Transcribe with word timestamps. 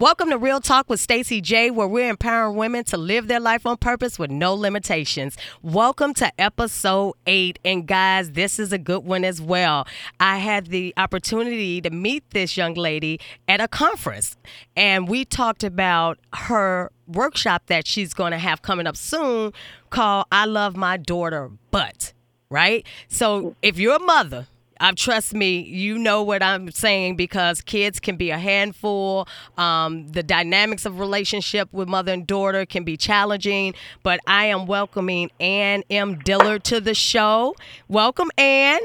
Welcome 0.00 0.30
to 0.30 0.38
Real 0.38 0.62
Talk 0.62 0.88
with 0.88 0.98
Stacey 0.98 1.42
J, 1.42 1.70
where 1.70 1.86
we're 1.86 2.08
empowering 2.08 2.56
women 2.56 2.84
to 2.84 2.96
live 2.96 3.28
their 3.28 3.38
life 3.38 3.66
on 3.66 3.76
purpose 3.76 4.18
with 4.18 4.30
no 4.30 4.54
limitations. 4.54 5.36
Welcome 5.60 6.14
to 6.14 6.32
episode 6.40 7.16
eight. 7.26 7.58
And 7.66 7.86
guys, 7.86 8.30
this 8.30 8.58
is 8.58 8.72
a 8.72 8.78
good 8.78 9.04
one 9.04 9.26
as 9.26 9.42
well. 9.42 9.86
I 10.18 10.38
had 10.38 10.68
the 10.68 10.94
opportunity 10.96 11.82
to 11.82 11.90
meet 11.90 12.24
this 12.30 12.56
young 12.56 12.72
lady 12.72 13.20
at 13.46 13.60
a 13.60 13.68
conference, 13.68 14.38
and 14.74 15.06
we 15.06 15.26
talked 15.26 15.64
about 15.64 16.18
her 16.32 16.90
workshop 17.06 17.64
that 17.66 17.86
she's 17.86 18.14
going 18.14 18.32
to 18.32 18.38
have 18.38 18.62
coming 18.62 18.86
up 18.86 18.96
soon 18.96 19.52
called 19.90 20.24
I 20.32 20.46
Love 20.46 20.76
My 20.76 20.96
Daughter 20.96 21.50
But, 21.70 22.14
right? 22.48 22.86
So 23.08 23.54
if 23.60 23.78
you're 23.78 23.96
a 23.96 24.02
mother, 24.02 24.46
uh, 24.80 24.92
trust 24.96 25.34
me, 25.34 25.60
you 25.60 25.98
know 25.98 26.22
what 26.22 26.42
I'm 26.42 26.70
saying 26.70 27.16
because 27.16 27.60
kids 27.60 28.00
can 28.00 28.16
be 28.16 28.30
a 28.30 28.38
handful. 28.38 29.28
Um, 29.58 30.08
the 30.08 30.22
dynamics 30.22 30.86
of 30.86 30.98
relationship 30.98 31.68
with 31.72 31.88
mother 31.88 32.12
and 32.12 32.26
daughter 32.26 32.64
can 32.66 32.84
be 32.84 32.96
challenging. 32.96 33.74
But 34.02 34.20
I 34.26 34.46
am 34.46 34.66
welcoming 34.66 35.30
Ann 35.38 35.84
M. 35.90 36.18
Dillard 36.18 36.64
to 36.64 36.80
the 36.80 36.94
show. 36.94 37.54
Welcome, 37.88 38.30
Ann. 38.38 38.80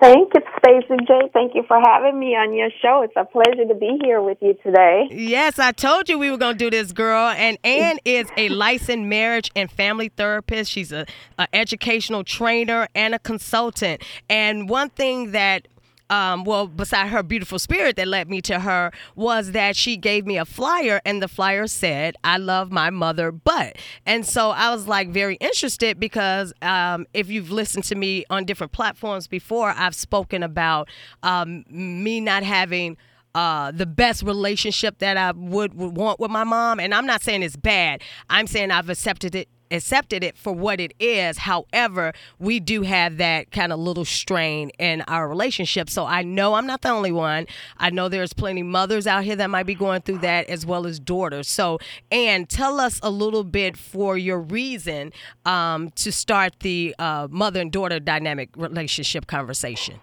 Thank 0.00 0.32
you, 0.34 0.40
Stacey 0.58 0.96
J. 1.06 1.30
Thank 1.32 1.54
you 1.54 1.64
for 1.66 1.80
having 1.80 2.18
me 2.18 2.36
on 2.36 2.52
your 2.52 2.70
show. 2.82 3.02
It's 3.02 3.14
a 3.16 3.24
pleasure 3.24 3.66
to 3.66 3.74
be 3.74 3.98
here 4.02 4.22
with 4.22 4.38
you 4.40 4.54
today. 4.62 5.06
Yes, 5.10 5.58
I 5.58 5.72
told 5.72 6.08
you 6.08 6.18
we 6.18 6.30
were 6.30 6.36
going 6.36 6.58
to 6.58 6.58
do 6.58 6.70
this, 6.70 6.92
girl. 6.92 7.28
And 7.28 7.58
Ann 7.64 7.98
is 8.04 8.28
a 8.36 8.48
licensed 8.50 9.06
marriage 9.06 9.50
and 9.56 9.70
family 9.70 10.08
therapist. 10.08 10.70
She's 10.70 10.92
a, 10.92 11.06
a 11.38 11.48
educational 11.54 12.24
trainer 12.24 12.88
and 12.94 13.14
a 13.14 13.18
consultant. 13.18 14.02
And 14.28 14.68
one 14.68 14.90
thing 14.90 15.32
that 15.32 15.66
um, 16.10 16.44
well, 16.44 16.66
beside 16.66 17.08
her 17.08 17.22
beautiful 17.22 17.58
spirit 17.58 17.96
that 17.96 18.08
led 18.08 18.28
me 18.30 18.40
to 18.42 18.60
her 18.60 18.92
was 19.14 19.52
that 19.52 19.76
she 19.76 19.96
gave 19.96 20.26
me 20.26 20.38
a 20.38 20.44
flyer, 20.44 21.00
and 21.04 21.22
the 21.22 21.28
flyer 21.28 21.66
said, 21.66 22.16
I 22.22 22.38
love 22.38 22.70
my 22.70 22.90
mother, 22.90 23.32
but. 23.32 23.76
And 24.04 24.24
so 24.24 24.50
I 24.50 24.70
was 24.70 24.86
like 24.86 25.10
very 25.10 25.36
interested 25.36 25.98
because 25.98 26.52
um, 26.62 27.06
if 27.12 27.28
you've 27.28 27.50
listened 27.50 27.84
to 27.84 27.94
me 27.94 28.24
on 28.30 28.44
different 28.44 28.72
platforms 28.72 29.26
before, 29.26 29.70
I've 29.76 29.94
spoken 29.94 30.42
about 30.42 30.88
um, 31.22 31.64
me 31.68 32.20
not 32.20 32.42
having. 32.42 32.96
Uh, 33.34 33.70
the 33.70 33.84
best 33.84 34.22
relationship 34.22 34.96
that 35.00 35.18
I 35.18 35.30
would, 35.32 35.74
would 35.74 35.94
want 35.94 36.18
with 36.18 36.30
my 36.30 36.42
mom. 36.42 36.80
And 36.80 36.94
I'm 36.94 37.04
not 37.04 37.20
saying 37.20 37.42
it's 37.42 37.54
bad. 37.54 38.00
I'm 38.30 38.46
saying 38.46 38.70
I've 38.70 38.88
accepted 38.88 39.34
it 39.34 39.50
accepted 39.70 40.22
it 40.24 40.36
for 40.36 40.52
what 40.52 40.80
it 40.80 40.94
is. 40.98 41.38
However, 41.38 42.12
we 42.38 42.60
do 42.60 42.82
have 42.82 43.18
that 43.18 43.50
kind 43.50 43.72
of 43.72 43.78
little 43.78 44.04
strain 44.04 44.70
in 44.78 45.02
our 45.02 45.28
relationship. 45.28 45.90
So 45.90 46.06
I 46.06 46.22
know 46.22 46.54
I'm 46.54 46.66
not 46.66 46.82
the 46.82 46.90
only 46.90 47.12
one. 47.12 47.46
I 47.78 47.90
know 47.90 48.08
there's 48.08 48.32
plenty 48.32 48.62
mothers 48.62 49.06
out 49.06 49.24
here 49.24 49.36
that 49.36 49.50
might 49.50 49.66
be 49.66 49.74
going 49.74 50.02
through 50.02 50.18
that 50.18 50.48
as 50.48 50.64
well 50.64 50.86
as 50.86 50.98
daughters. 50.98 51.48
So, 51.48 51.78
Ann 52.10 52.46
tell 52.46 52.80
us 52.80 53.00
a 53.02 53.10
little 53.10 53.44
bit 53.44 53.76
for 53.76 54.16
your 54.16 54.40
reason 54.40 55.12
um, 55.44 55.90
to 55.90 56.12
start 56.12 56.54
the 56.60 56.94
uh, 56.98 57.28
mother 57.30 57.60
and 57.60 57.72
daughter 57.72 58.00
dynamic 58.00 58.50
relationship 58.56 59.26
conversation. 59.26 60.00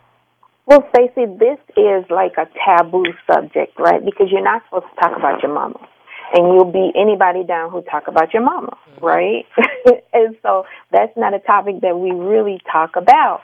Well, 0.66 0.88
Stacey, 0.95 1.25
this 1.39 1.59
is 1.75 2.05
like 2.09 2.33
a 2.38 2.48
taboo 2.66 3.05
subject, 3.30 3.77
right? 3.77 4.03
Because 4.03 4.27
you're 4.31 4.44
not 4.44 4.64
supposed 4.66 4.86
to 4.95 5.02
talk 5.02 5.17
about 5.17 5.44
your 5.44 5.53
mama 5.53 5.80
and 6.34 6.48
you'll 6.48 6.72
beat 6.72 6.94
anybody 7.00 7.44
down 7.44 7.70
who 7.70 7.81
talk 7.84 8.08
about 8.08 8.34
your 8.34 8.44
mama, 8.44 8.76
mm-hmm. 8.95 9.06
right? 9.06 9.45
and 10.14 10.36
so 10.42 10.66
that's 10.92 11.16
not 11.16 11.34
a 11.34 11.39
topic 11.39 11.81
that 11.81 11.98
we 11.98 12.12
really 12.12 12.59
talk 12.72 12.95
about. 12.95 13.42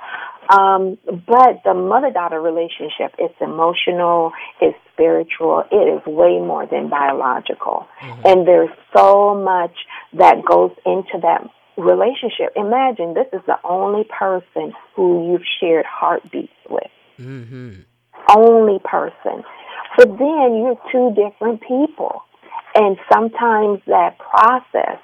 Um, 0.49 0.97
but 1.05 1.61
the 1.63 1.75
mother 1.75 2.09
daughter 2.09 2.41
relationship 2.41 3.13
is 3.19 3.29
emotional, 3.39 4.31
it's 4.59 4.77
spiritual, 4.93 5.63
it 5.71 5.75
is 5.75 6.05
way 6.07 6.39
more 6.39 6.65
than 6.65 6.89
biological. 6.89 7.87
Mm-hmm. 8.01 8.21
And 8.25 8.47
there's 8.47 8.71
so 8.95 9.35
much 9.35 9.75
that 10.13 10.43
goes 10.43 10.71
into 10.87 11.19
that 11.21 11.47
relationship. 11.77 12.53
Imagine 12.55 13.13
this 13.13 13.27
is 13.31 13.41
the 13.45 13.57
only 13.63 14.05
person 14.05 14.73
who 14.95 15.31
you've 15.31 15.45
shared 15.61 15.85
heartbeats 15.85 16.51
with. 16.67 16.89
Mm-hmm. 17.19 17.81
Only 18.35 18.79
person. 18.83 19.43
But 19.97 20.17
then 20.17 20.57
you're 20.57 20.79
two 20.91 21.13
different 21.13 21.61
people. 21.61 22.23
And 22.75 22.97
sometimes 23.11 23.79
that 23.87 24.17
process 24.19 24.99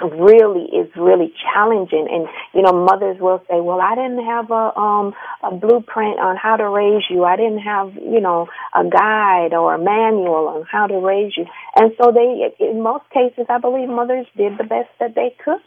really 0.00 0.64
is 0.64 0.88
really 0.96 1.32
challenging. 1.52 2.08
And 2.10 2.26
you 2.54 2.62
know 2.62 2.72
mothers 2.72 3.18
will 3.20 3.42
say 3.50 3.60
well 3.60 3.80
i 3.80 3.94
didn't 3.94 4.24
have 4.24 4.50
a 4.50 4.78
um 4.78 5.12
a 5.42 5.54
blueprint 5.54 6.18
on 6.18 6.36
how 6.36 6.56
to 6.56 6.68
raise 6.68 7.04
you. 7.10 7.24
I 7.24 7.36
didn't 7.36 7.60
have 7.60 7.94
you 7.94 8.20
know 8.20 8.48
a 8.74 8.84
guide 8.84 9.52
or 9.52 9.74
a 9.74 9.78
manual 9.78 10.48
on 10.48 10.64
how 10.70 10.86
to 10.86 10.98
raise 10.98 11.36
you. 11.36 11.46
And 11.76 11.92
so 12.00 12.12
they 12.12 12.54
in 12.64 12.82
most 12.82 13.04
cases 13.10 13.46
i 13.48 13.58
believe 13.58 13.88
mothers 13.88 14.26
did 14.36 14.58
the 14.58 14.64
best 14.64 14.88
that 15.00 15.14
they 15.14 15.34
could 15.44 15.60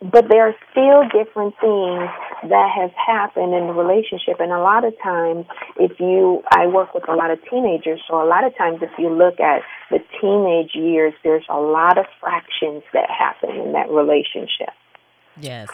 but 0.00 0.28
there 0.28 0.46
are 0.46 0.54
still 0.70 1.02
different 1.10 1.54
things 1.60 2.08
that 2.48 2.70
have 2.74 2.92
happened 2.94 3.52
in 3.52 3.66
the 3.66 3.72
relationship. 3.72 4.38
And 4.38 4.52
a 4.52 4.60
lot 4.60 4.84
of 4.84 4.94
times 5.02 5.46
if 5.76 5.98
you 5.98 6.42
i 6.50 6.66
work 6.66 6.94
with 6.94 7.08
a 7.08 7.14
lot 7.14 7.30
of 7.30 7.38
teenagers 7.50 8.00
so 8.08 8.22
a 8.22 8.26
lot 8.26 8.44
of 8.44 8.56
times 8.56 8.78
if 8.82 8.90
you 8.98 9.10
look 9.10 9.40
at 9.40 9.62
the 9.90 9.98
teenage 10.20 10.74
years 10.74 11.14
there's 11.24 11.44
a 11.48 11.58
lot 11.58 11.98
of 11.98 12.06
fractions 12.20 12.82
that 12.92 13.10
happen 13.10 13.50
in 13.50 13.72
that 13.72 13.90
relationship. 13.90 14.70
Yes. 15.40 15.68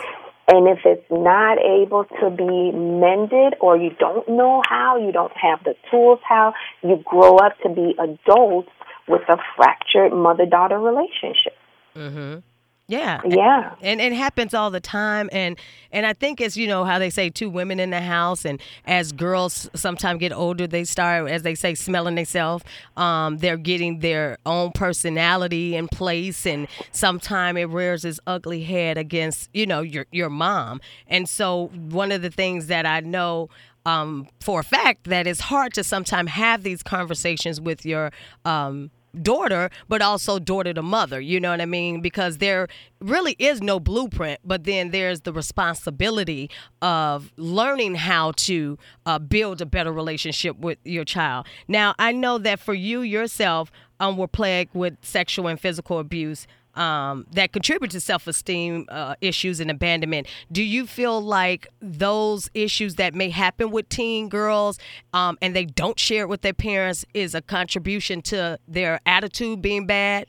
And 0.47 0.69
if 0.69 0.81
it's 0.85 1.11
not 1.11 1.59
able 1.59 2.05
to 2.21 2.31
be 2.31 2.71
mended 2.73 3.55
or 3.61 3.77
you 3.77 3.91
don't 3.99 4.29
know 4.29 4.63
how 4.69 4.99
you 4.99 5.13
don't 5.13 5.37
have 5.37 5.63
the 5.65 5.75
tools 5.91 6.21
how 6.27 6.55
you 6.83 7.03
grow 7.05 7.37
up 7.37 7.59
to 7.63 7.69
be 7.69 7.95
adults 7.99 8.71
with 9.07 9.23
a 9.29 9.37
fractured 9.57 10.13
mother 10.13 10.47
daughter 10.47 10.79
relationship. 10.79 11.57
Mhm 11.95 12.43
yeah. 12.87 13.21
Yeah. 13.27 13.75
And, 13.81 14.01
and 14.01 14.13
it 14.13 14.17
happens 14.17 14.53
all 14.53 14.71
the 14.71 14.81
time 14.81 15.31
and 15.33 15.59
and 15.91 16.05
I 16.05 16.13
think 16.13 16.41
it's 16.41 16.57
you 16.57 16.67
know 16.67 16.85
how 16.85 16.99
they 16.99 17.11
say 17.11 17.31
two 17.31 17.49
women 17.49 17.81
in 17.81 17.91
the 17.91 18.01
house 18.01 18.45
and 18.45 18.61
as 18.87 19.13
girls 19.13 19.71
sometimes 19.75 20.21
get 20.21 20.33
older 20.33 20.67
they 20.67 20.85
start 20.85 21.31
as 21.31 21.43
they 21.43 21.55
say 21.55 21.75
smelling 21.75 22.17
themselves 22.17 22.65
um 22.97 23.39
they're 23.39 23.57
getting 23.57 24.01
their 24.01 24.39
own 24.45 24.73
personality 24.73 25.77
in 25.77 25.89
place 25.89 26.47
and 26.47 26.69
sometimes 26.93 27.59
it 27.59 27.69
rears 27.71 28.05
its 28.05 28.21
ugly 28.27 28.65
head 28.65 28.99
against 28.99 29.49
you 29.55 29.67
know 29.67 29.81
your 29.81 30.07
your 30.11 30.31
mom. 30.31 30.81
And 31.07 31.29
so 31.29 31.69
one 31.73 32.13
of 32.13 32.23
the 32.23 32.31
things 32.31 32.67
that 32.67 32.87
I 32.87 33.01
know 33.01 33.49
um, 33.87 34.29
for 34.41 34.61
a 34.61 34.65
fact 34.65 35.05
that 35.05 35.27
it's 35.27 35.41
hard 35.41 35.75
to 35.75 35.85
sometimes 35.85 36.31
have 36.31 36.63
these 36.63 36.83
conversations 36.83 37.61
with 37.61 37.85
your 37.85 38.11
um, 38.45 38.91
daughter, 39.23 39.71
but 39.89 40.03
also 40.03 40.39
daughter 40.39 40.73
to 40.75 40.83
mother. 40.83 41.21
You 41.21 41.41
know 41.41 41.51
what 41.51 41.61
I 41.61 41.67
mean? 41.67 42.01
Because 42.01 42.39
there 42.39 42.69
really 43.01 43.37
is 43.39 43.61
no 43.61 43.79
blueprint, 43.81 44.41
but 44.45 44.65
then 44.65 44.91
there's 44.91 45.23
the 45.23 45.33
responsibility 45.33 46.51
of 46.83 47.33
learning 47.37 47.97
how 47.97 48.33
to 48.37 48.79
uh, 49.07 49.19
build 49.19 49.61
a 49.61 49.67
better 49.67 49.93
relationship 49.93 50.59
with 50.59 50.79
your 50.85 51.05
child. 51.05 51.47
Now, 51.69 51.95
I 51.99 52.13
know 52.13 52.39
that 52.39 52.61
for 52.61 52.75
you 52.75 53.01
yourself, 53.03 53.71
um, 54.01 54.17
were 54.17 54.29
plagued 54.29 54.75
with 54.75 54.97
sexual 55.03 55.47
and 55.47 55.59
physical 55.59 55.99
abuse 55.99 56.47
um, 56.77 57.27
that 57.33 57.53
contribute 57.53 57.91
to 57.93 58.01
self 58.01 58.27
esteem 58.27 58.87
uh, 58.89 59.15
issues 59.21 59.61
and 59.61 59.71
abandonment. 59.71 60.27
Do 60.51 60.63
you 60.63 60.87
feel 60.87 61.21
like 61.21 61.69
those 61.81 62.51
issues 62.55 62.97
that 62.97 63.15
may 63.15 63.31
happen 63.31 63.71
with 63.71 63.89
teen 63.89 64.29
girls 64.29 64.79
um, 65.13 65.39
and 65.41 65.55
they 65.55 65.65
don't 65.65 65.99
share 65.99 66.23
it 66.23 66.29
with 66.29 66.43
their 66.43 66.55
parents 66.55 67.05
is 67.15 67.35
a 67.35 67.43
contribution 67.43 68.23
to 68.23 68.59
their 68.67 69.01
attitude 69.07 69.63
being 69.63 69.87
bad? 69.87 70.27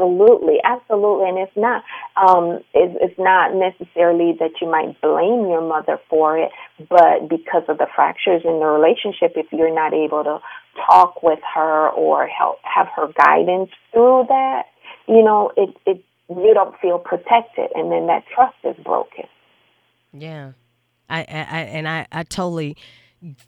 Absolutely, 0.00 0.56
absolutely, 0.64 1.28
and 1.28 1.38
it's 1.38 1.56
not 1.56 1.82
um, 2.16 2.60
it's, 2.72 2.96
it's 3.02 3.18
not 3.18 3.54
necessarily 3.54 4.34
that 4.38 4.52
you 4.60 4.70
might 4.70 4.98
blame 5.00 5.48
your 5.48 5.60
mother 5.60 5.98
for 6.08 6.38
it, 6.38 6.50
but 6.88 7.28
because 7.28 7.64
of 7.68 7.78
the 7.78 7.86
fractures 7.94 8.42
in 8.44 8.60
the 8.60 8.66
relationship, 8.66 9.32
if 9.36 9.46
you're 9.52 9.74
not 9.74 9.92
able 9.92 10.24
to 10.24 10.38
talk 10.86 11.22
with 11.22 11.40
her 11.54 11.90
or 11.90 12.26
help 12.26 12.58
have 12.62 12.86
her 12.96 13.08
guidance 13.12 13.70
through 13.92 14.24
that, 14.28 14.62
you 15.10 15.24
know, 15.24 15.50
it, 15.56 15.76
it 15.86 16.04
you 16.28 16.54
don't 16.54 16.78
feel 16.80 16.98
protected, 16.98 17.70
and 17.74 17.90
then 17.90 18.06
that 18.06 18.24
trust 18.32 18.56
is 18.62 18.76
broken. 18.84 19.24
Yeah, 20.12 20.52
I, 21.08 21.18
I 21.18 21.22
and 21.22 21.88
I, 21.88 22.06
I 22.12 22.22
totally 22.22 22.76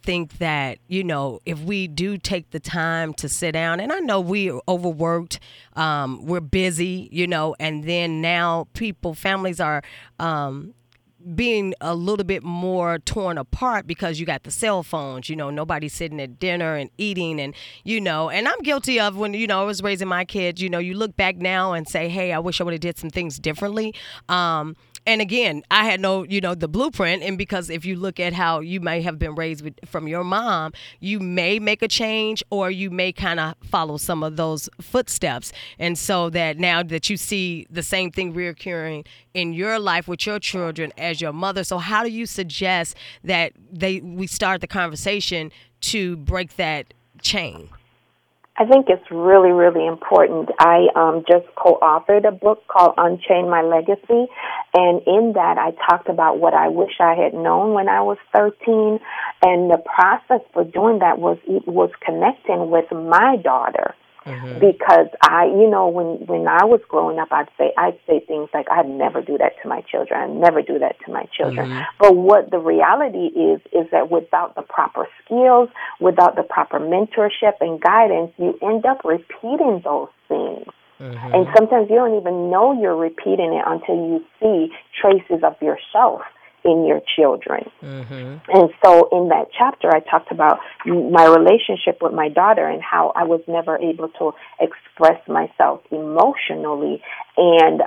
think 0.02 0.38
that 0.38 0.78
you 0.88 1.02
know 1.02 1.40
if 1.46 1.60
we 1.60 1.86
do 1.86 2.18
take 2.18 2.50
the 2.50 2.60
time 2.60 3.14
to 3.14 3.26
sit 3.26 3.52
down 3.52 3.80
and 3.80 3.90
i 3.90 4.00
know 4.00 4.20
we're 4.20 4.60
overworked 4.68 5.40
um, 5.76 6.26
we're 6.26 6.40
busy 6.40 7.08
you 7.10 7.26
know 7.26 7.56
and 7.58 7.84
then 7.84 8.20
now 8.20 8.68
people 8.74 9.14
families 9.14 9.60
are 9.60 9.82
um, 10.18 10.74
being 11.34 11.74
a 11.80 11.94
little 11.94 12.24
bit 12.24 12.42
more 12.42 12.98
torn 13.00 13.38
apart 13.38 13.86
because 13.86 14.18
you 14.18 14.26
got 14.26 14.42
the 14.44 14.50
cell 14.50 14.82
phones 14.82 15.28
you 15.28 15.36
know 15.36 15.50
nobody's 15.50 15.92
sitting 15.92 16.20
at 16.20 16.38
dinner 16.38 16.76
and 16.76 16.90
eating 16.98 17.40
and 17.40 17.54
you 17.84 18.00
know 18.00 18.28
and 18.28 18.48
i'm 18.48 18.58
guilty 18.62 18.98
of 18.98 19.16
when 19.16 19.34
you 19.34 19.46
know 19.46 19.60
i 19.60 19.64
was 19.64 19.82
raising 19.82 20.08
my 20.08 20.24
kids 20.24 20.60
you 20.60 20.68
know 20.68 20.78
you 20.78 20.94
look 20.94 21.16
back 21.16 21.36
now 21.36 21.72
and 21.72 21.88
say 21.88 22.08
hey 22.08 22.32
i 22.32 22.38
wish 22.38 22.60
i 22.60 22.64
would 22.64 22.72
have 22.72 22.80
did 22.80 22.98
some 22.98 23.10
things 23.10 23.38
differently. 23.38 23.94
Um, 24.28 24.76
and 25.06 25.20
again, 25.20 25.62
I 25.70 25.84
had 25.84 26.00
no, 26.00 26.22
you 26.22 26.40
know, 26.40 26.54
the 26.54 26.68
blueprint. 26.68 27.22
And 27.22 27.36
because 27.36 27.70
if 27.70 27.84
you 27.84 27.96
look 27.96 28.20
at 28.20 28.32
how 28.32 28.60
you 28.60 28.80
may 28.80 29.02
have 29.02 29.18
been 29.18 29.34
raised 29.34 29.64
with, 29.64 29.74
from 29.84 30.06
your 30.06 30.22
mom, 30.22 30.72
you 31.00 31.18
may 31.18 31.58
make 31.58 31.82
a 31.82 31.88
change 31.88 32.42
or 32.50 32.70
you 32.70 32.90
may 32.90 33.12
kind 33.12 33.40
of 33.40 33.54
follow 33.64 33.96
some 33.96 34.22
of 34.22 34.36
those 34.36 34.68
footsteps. 34.80 35.52
And 35.78 35.98
so 35.98 36.30
that 36.30 36.58
now 36.58 36.82
that 36.84 37.10
you 37.10 37.16
see 37.16 37.66
the 37.68 37.82
same 37.82 38.12
thing 38.12 38.32
reoccurring 38.32 39.06
in 39.34 39.52
your 39.52 39.78
life 39.78 40.06
with 40.06 40.24
your 40.24 40.38
children 40.38 40.92
as 40.96 41.20
your 41.20 41.32
mother, 41.32 41.64
so 41.64 41.78
how 41.78 42.04
do 42.04 42.10
you 42.10 42.26
suggest 42.26 42.96
that 43.24 43.52
they 43.72 44.00
we 44.00 44.26
start 44.26 44.60
the 44.60 44.66
conversation 44.66 45.50
to 45.80 46.16
break 46.18 46.56
that 46.56 46.94
chain? 47.20 47.68
I 48.56 48.66
think 48.66 48.86
it's 48.88 49.10
really, 49.10 49.50
really 49.50 49.86
important. 49.86 50.50
I 50.58 50.88
um, 50.94 51.24
just 51.26 51.46
co-authored 51.56 52.28
a 52.28 52.32
book 52.32 52.66
called 52.68 52.94
Unchain 52.98 53.48
My 53.48 53.62
Legacy, 53.62 54.28
and 54.74 55.00
in 55.06 55.32
that 55.34 55.56
I 55.56 55.72
talked 55.88 56.10
about 56.10 56.38
what 56.38 56.52
I 56.52 56.68
wish 56.68 56.92
I 57.00 57.14
had 57.14 57.32
known 57.32 57.72
when 57.72 57.88
I 57.88 58.02
was 58.02 58.18
13, 58.36 59.00
and 59.42 59.70
the 59.70 59.78
process 59.78 60.46
for 60.52 60.64
doing 60.64 60.98
that 60.98 61.18
was 61.18 61.38
was 61.66 61.90
connecting 62.04 62.70
with 62.70 62.90
my 62.92 63.36
daughter 63.42 63.94
Mm-hmm. 64.24 64.60
Because 64.60 65.08
I, 65.22 65.46
you 65.46 65.68
know, 65.68 65.88
when 65.88 66.26
when 66.26 66.46
I 66.46 66.64
was 66.64 66.80
growing 66.88 67.18
up, 67.18 67.28
I'd 67.32 67.48
say 67.58 67.72
I'd 67.76 67.98
say 68.06 68.20
things 68.20 68.48
like 68.54 68.66
I'd 68.70 68.88
never 68.88 69.20
do 69.20 69.36
that 69.38 69.60
to 69.62 69.68
my 69.68 69.80
children. 69.82 70.20
I'd 70.20 70.36
never 70.36 70.62
do 70.62 70.78
that 70.78 70.96
to 71.04 71.12
my 71.12 71.26
children. 71.36 71.68
Mm-hmm. 71.68 71.82
But 71.98 72.16
what 72.16 72.50
the 72.50 72.58
reality 72.58 73.26
is 73.34 73.60
is 73.72 73.90
that 73.90 74.10
without 74.10 74.54
the 74.54 74.62
proper 74.62 75.08
skills, 75.24 75.70
without 76.00 76.36
the 76.36 76.44
proper 76.44 76.78
mentorship 76.78 77.54
and 77.60 77.80
guidance, 77.80 78.32
you 78.38 78.58
end 78.62 78.86
up 78.86 79.04
repeating 79.04 79.80
those 79.84 80.08
things. 80.28 80.66
Mm-hmm. 81.00 81.34
And 81.34 81.46
sometimes 81.56 81.90
you 81.90 81.96
don't 81.96 82.16
even 82.16 82.48
know 82.50 82.78
you're 82.80 82.96
repeating 82.96 83.52
it 83.54 83.64
until 83.66 83.96
you 83.96 84.24
see 84.38 84.72
traces 85.00 85.42
of 85.42 85.60
yourself 85.60 86.22
in 86.64 86.86
your 86.86 87.00
children. 87.16 87.70
Mm-hmm. 87.82 88.38
And 88.48 88.70
so 88.84 89.08
in 89.12 89.28
that 89.28 89.46
chapter, 89.56 89.88
I 89.94 90.00
talked 90.00 90.30
about 90.30 90.60
my 90.86 91.26
relationship 91.26 91.98
with 92.00 92.12
my 92.12 92.28
daughter 92.28 92.66
and 92.66 92.82
how 92.82 93.12
I 93.16 93.24
was 93.24 93.40
never 93.48 93.78
able 93.78 94.08
to 94.18 94.32
express 94.60 95.20
myself 95.28 95.80
emotionally. 95.90 97.02
And 97.36 97.82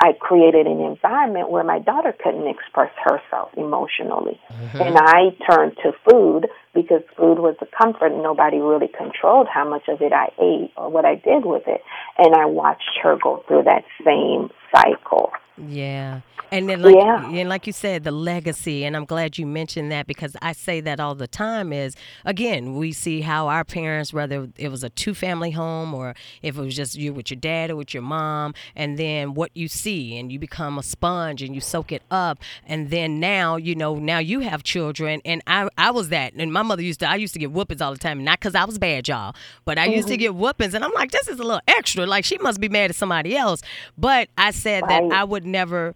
I 0.00 0.12
created 0.18 0.66
an 0.66 0.80
environment 0.80 1.50
where 1.50 1.64
my 1.64 1.78
daughter 1.78 2.14
couldn't 2.22 2.48
express 2.48 2.92
herself 3.02 3.50
emotionally. 3.56 4.40
Mm-hmm. 4.50 4.80
And 4.80 4.96
I 4.98 5.36
turned 5.48 5.76
to 5.82 5.92
food 6.08 6.48
because 6.74 7.02
food 7.16 7.38
was 7.38 7.56
a 7.60 7.66
comfort 7.76 8.12
and 8.12 8.22
nobody 8.22 8.58
really 8.58 8.88
controlled 8.88 9.48
how 9.52 9.68
much 9.68 9.88
of 9.88 10.00
it 10.02 10.12
I 10.12 10.28
ate 10.38 10.72
or 10.76 10.90
what 10.90 11.04
I 11.04 11.14
did 11.14 11.44
with 11.44 11.66
it. 11.66 11.80
And 12.18 12.34
I 12.34 12.46
watched 12.46 12.98
her 13.02 13.16
go 13.22 13.44
through 13.48 13.64
that 13.64 13.84
same 14.04 14.50
cycle. 14.74 15.32
Yeah. 15.66 16.20
And 16.50 16.68
then 16.68 16.82
like 16.82 16.94
yeah. 16.94 17.28
and 17.28 17.48
like 17.48 17.66
you 17.66 17.72
said, 17.72 18.04
the 18.04 18.10
legacy, 18.10 18.84
and 18.84 18.96
I'm 18.96 19.04
glad 19.04 19.38
you 19.38 19.46
mentioned 19.46 19.92
that 19.92 20.06
because 20.06 20.34
I 20.40 20.52
say 20.52 20.80
that 20.80 21.00
all 21.00 21.14
the 21.14 21.28
time 21.28 21.72
is 21.72 21.94
again, 22.24 22.74
we 22.74 22.92
see 22.92 23.20
how 23.20 23.48
our 23.48 23.64
parents, 23.64 24.12
whether 24.12 24.48
it 24.56 24.70
was 24.70 24.82
a 24.82 24.88
two 24.90 25.14
family 25.14 25.50
home 25.50 25.92
or 25.92 26.14
if 26.42 26.56
it 26.56 26.60
was 26.60 26.74
just 26.74 26.96
you 26.96 27.12
with 27.12 27.30
your 27.30 27.38
dad 27.38 27.70
or 27.70 27.76
with 27.76 27.92
your 27.92 28.02
mom, 28.02 28.54
and 28.74 28.98
then 28.98 29.34
what 29.34 29.50
you 29.54 29.68
see 29.68 30.16
and 30.16 30.32
you 30.32 30.38
become 30.38 30.78
a 30.78 30.82
sponge 30.82 31.42
and 31.42 31.54
you 31.54 31.60
soak 31.60 31.92
it 31.92 32.02
up. 32.10 32.38
And 32.66 32.90
then 32.90 33.20
now, 33.20 33.56
you 33.56 33.74
know, 33.74 33.96
now 33.96 34.18
you 34.18 34.40
have 34.40 34.62
children 34.62 35.20
and 35.24 35.42
I 35.46 35.68
I 35.76 35.90
was 35.90 36.08
that 36.08 36.32
and 36.34 36.52
my 36.52 36.62
mother 36.62 36.82
used 36.82 37.00
to 37.00 37.10
I 37.10 37.16
used 37.16 37.34
to 37.34 37.38
get 37.38 37.52
whoopings 37.52 37.82
all 37.82 37.92
the 37.92 37.98
time, 37.98 38.24
not 38.24 38.40
because 38.40 38.54
I 38.54 38.64
was 38.64 38.78
bad, 38.78 39.06
y'all, 39.06 39.34
but 39.66 39.76
I 39.76 39.86
mm-hmm. 39.86 39.96
used 39.96 40.08
to 40.08 40.14
mm-hmm. 40.14 40.20
get 40.20 40.34
whoopings 40.34 40.72
and 40.72 40.82
I'm 40.82 40.92
like, 40.92 41.10
this 41.10 41.28
is 41.28 41.38
a 41.38 41.42
little 41.42 41.60
extra. 41.68 42.06
Like 42.06 42.24
she 42.24 42.38
must 42.38 42.58
be 42.58 42.70
mad 42.70 42.90
at 42.90 42.96
somebody 42.96 43.36
else. 43.36 43.60
But 43.98 44.28
I 44.38 44.52
said 44.52 44.84
right. 44.84 45.02
that 45.08 45.14
I 45.14 45.24
would 45.24 45.44
never 45.48 45.94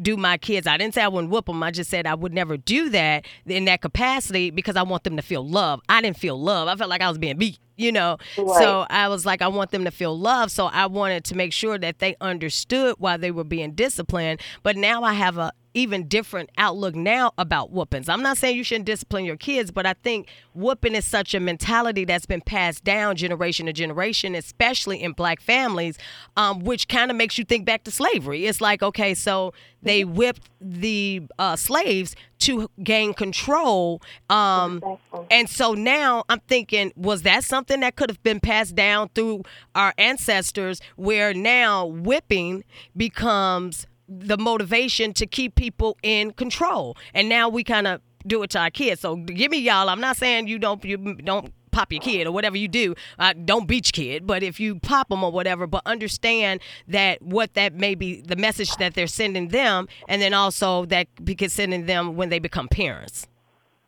do 0.00 0.16
my 0.16 0.36
kids. 0.36 0.66
I 0.66 0.76
didn't 0.76 0.94
say 0.94 1.02
I 1.02 1.08
wouldn't 1.08 1.32
whoop 1.32 1.46
them. 1.46 1.62
I 1.62 1.70
just 1.70 1.90
said 1.90 2.06
I 2.06 2.14
would 2.14 2.32
never 2.32 2.56
do 2.56 2.90
that 2.90 3.26
in 3.46 3.66
that 3.66 3.82
capacity 3.82 4.50
because 4.50 4.76
I 4.76 4.82
want 4.82 5.04
them 5.04 5.16
to 5.16 5.22
feel 5.22 5.46
love. 5.46 5.80
I 5.88 6.00
didn't 6.00 6.18
feel 6.18 6.40
love. 6.40 6.68
I 6.68 6.76
felt 6.76 6.90
like 6.90 7.02
I 7.02 7.08
was 7.08 7.18
being 7.18 7.38
beat, 7.38 7.58
you 7.82 7.92
know. 7.92 8.18
Right. 8.38 8.62
So 8.62 8.86
I 8.88 9.08
was 9.08 9.26
like, 9.26 9.42
I 9.42 9.48
want 9.48 9.70
them 9.70 9.84
to 9.84 9.90
feel 9.90 10.18
love. 10.18 10.50
So 10.50 10.66
I 10.66 10.86
wanted 10.86 11.24
to 11.24 11.36
make 11.36 11.52
sure 11.52 11.78
that 11.78 11.98
they 11.98 12.16
understood 12.20 12.96
why 12.98 13.16
they 13.16 13.30
were 13.30 13.44
being 13.44 13.72
disciplined. 13.72 14.40
But 14.62 14.76
now 14.76 15.02
I 15.02 15.14
have 15.14 15.38
a 15.38 15.52
even 15.74 16.06
different 16.06 16.50
outlook 16.58 16.94
now 16.94 17.32
about 17.38 17.70
whoopings. 17.70 18.08
I'm 18.08 18.22
not 18.22 18.36
saying 18.36 18.56
you 18.56 18.64
shouldn't 18.64 18.86
discipline 18.86 19.24
your 19.24 19.36
kids, 19.36 19.70
but 19.70 19.86
I 19.86 19.94
think 19.94 20.28
whooping 20.54 20.94
is 20.94 21.06
such 21.06 21.34
a 21.34 21.40
mentality 21.40 22.04
that's 22.04 22.26
been 22.26 22.40
passed 22.40 22.84
down 22.84 23.16
generation 23.16 23.66
to 23.66 23.72
generation, 23.72 24.34
especially 24.34 25.02
in 25.02 25.12
black 25.12 25.40
families, 25.40 25.98
um, 26.36 26.60
which 26.60 26.88
kind 26.88 27.10
of 27.10 27.16
makes 27.16 27.38
you 27.38 27.44
think 27.44 27.64
back 27.64 27.84
to 27.84 27.90
slavery. 27.90 28.46
It's 28.46 28.60
like, 28.60 28.82
okay, 28.82 29.14
so 29.14 29.54
they 29.82 30.04
whipped 30.04 30.50
the 30.60 31.22
uh, 31.38 31.56
slaves 31.56 32.14
to 32.42 32.68
gain 32.82 33.14
control. 33.14 34.02
Um, 34.30 34.82
and 35.30 35.48
so 35.48 35.74
now 35.74 36.24
I'm 36.28 36.40
thinking, 36.40 36.92
was 36.96 37.22
that 37.22 37.44
something 37.44 37.80
that 37.80 37.96
could 37.96 38.10
have 38.10 38.22
been 38.22 38.40
passed 38.40 38.74
down 38.74 39.10
through 39.14 39.42
our 39.74 39.94
ancestors 39.98 40.80
where 40.96 41.34
now 41.34 41.86
whipping 41.86 42.64
becomes 42.96 43.86
the 44.08 44.36
motivation 44.36 45.12
to 45.14 45.26
keep 45.26 45.54
people 45.54 45.96
in 46.02 46.32
control. 46.32 46.96
And 47.14 47.28
now 47.28 47.48
we 47.48 47.64
kind 47.64 47.86
of 47.86 48.00
do 48.26 48.42
it 48.42 48.50
to 48.50 48.58
our 48.58 48.70
kids. 48.70 49.00
So 49.00 49.16
give 49.16 49.50
me 49.50 49.58
y'all. 49.58 49.88
I'm 49.88 50.00
not 50.00 50.16
saying 50.16 50.48
you 50.48 50.58
don't 50.58 50.84
you 50.84 50.96
don't 50.96 51.52
pop 51.72 51.90
your 51.90 52.00
kid 52.00 52.26
or 52.26 52.32
whatever 52.32 52.56
you 52.56 52.68
do. 52.68 52.94
Uh, 53.18 53.32
don't 53.32 53.66
your 53.70 53.80
kid, 53.80 54.26
but 54.26 54.42
if 54.42 54.60
you 54.60 54.78
pop 54.78 55.08
them 55.08 55.24
or 55.24 55.32
whatever, 55.32 55.66
but 55.66 55.82
understand 55.86 56.60
that 56.86 57.20
what 57.22 57.54
that 57.54 57.74
may 57.74 57.94
be 57.94 58.20
the 58.20 58.36
message 58.36 58.76
that 58.76 58.94
they're 58.94 59.06
sending 59.06 59.48
them, 59.48 59.88
and 60.08 60.22
then 60.22 60.34
also 60.34 60.84
that 60.86 61.08
because 61.24 61.52
sending 61.52 61.86
them 61.86 62.16
when 62.16 62.28
they 62.28 62.38
become 62.38 62.68
parents. 62.68 63.26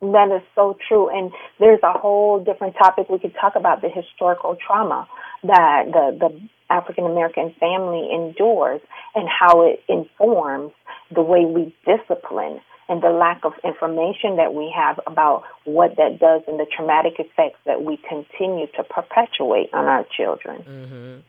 That 0.01 0.29
is 0.35 0.45
so 0.53 0.77
true, 0.87 1.09
and 1.09 1.31
there's 1.59 1.79
a 1.83 1.97
whole 1.97 2.43
different 2.43 2.75
topic 2.75 3.09
we 3.09 3.17
could 3.17 3.33
talk 3.39 3.55
about 3.55 3.81
the 3.81 3.89
historical 3.89 4.55
trauma 4.55 5.07
that 5.43 5.85
the 5.87 6.17
the 6.19 6.49
African 6.69 7.05
American 7.05 7.53
family 7.59 8.09
endures 8.13 8.81
and 9.13 9.27
how 9.29 9.61
it 9.61 9.83
informs 9.87 10.73
the 11.13 11.21
way 11.21 11.45
we 11.45 11.73
discipline 11.85 12.59
and 12.87 13.01
the 13.01 13.09
lack 13.09 13.43
of 13.43 13.53
information 13.63 14.37
that 14.37 14.53
we 14.53 14.73
have 14.75 14.99
about 15.07 15.43
what 15.63 15.95
that 15.97 16.19
does 16.19 16.41
and 16.47 16.59
the 16.59 16.65
traumatic 16.75 17.13
effects 17.19 17.59
that 17.65 17.83
we 17.83 17.97
continue 18.07 18.67
to 18.77 18.83
perpetuate 18.83 19.69
on 19.73 19.85
our 19.85 20.05
children. 20.15 20.63
Mm-hmm. 20.63 21.19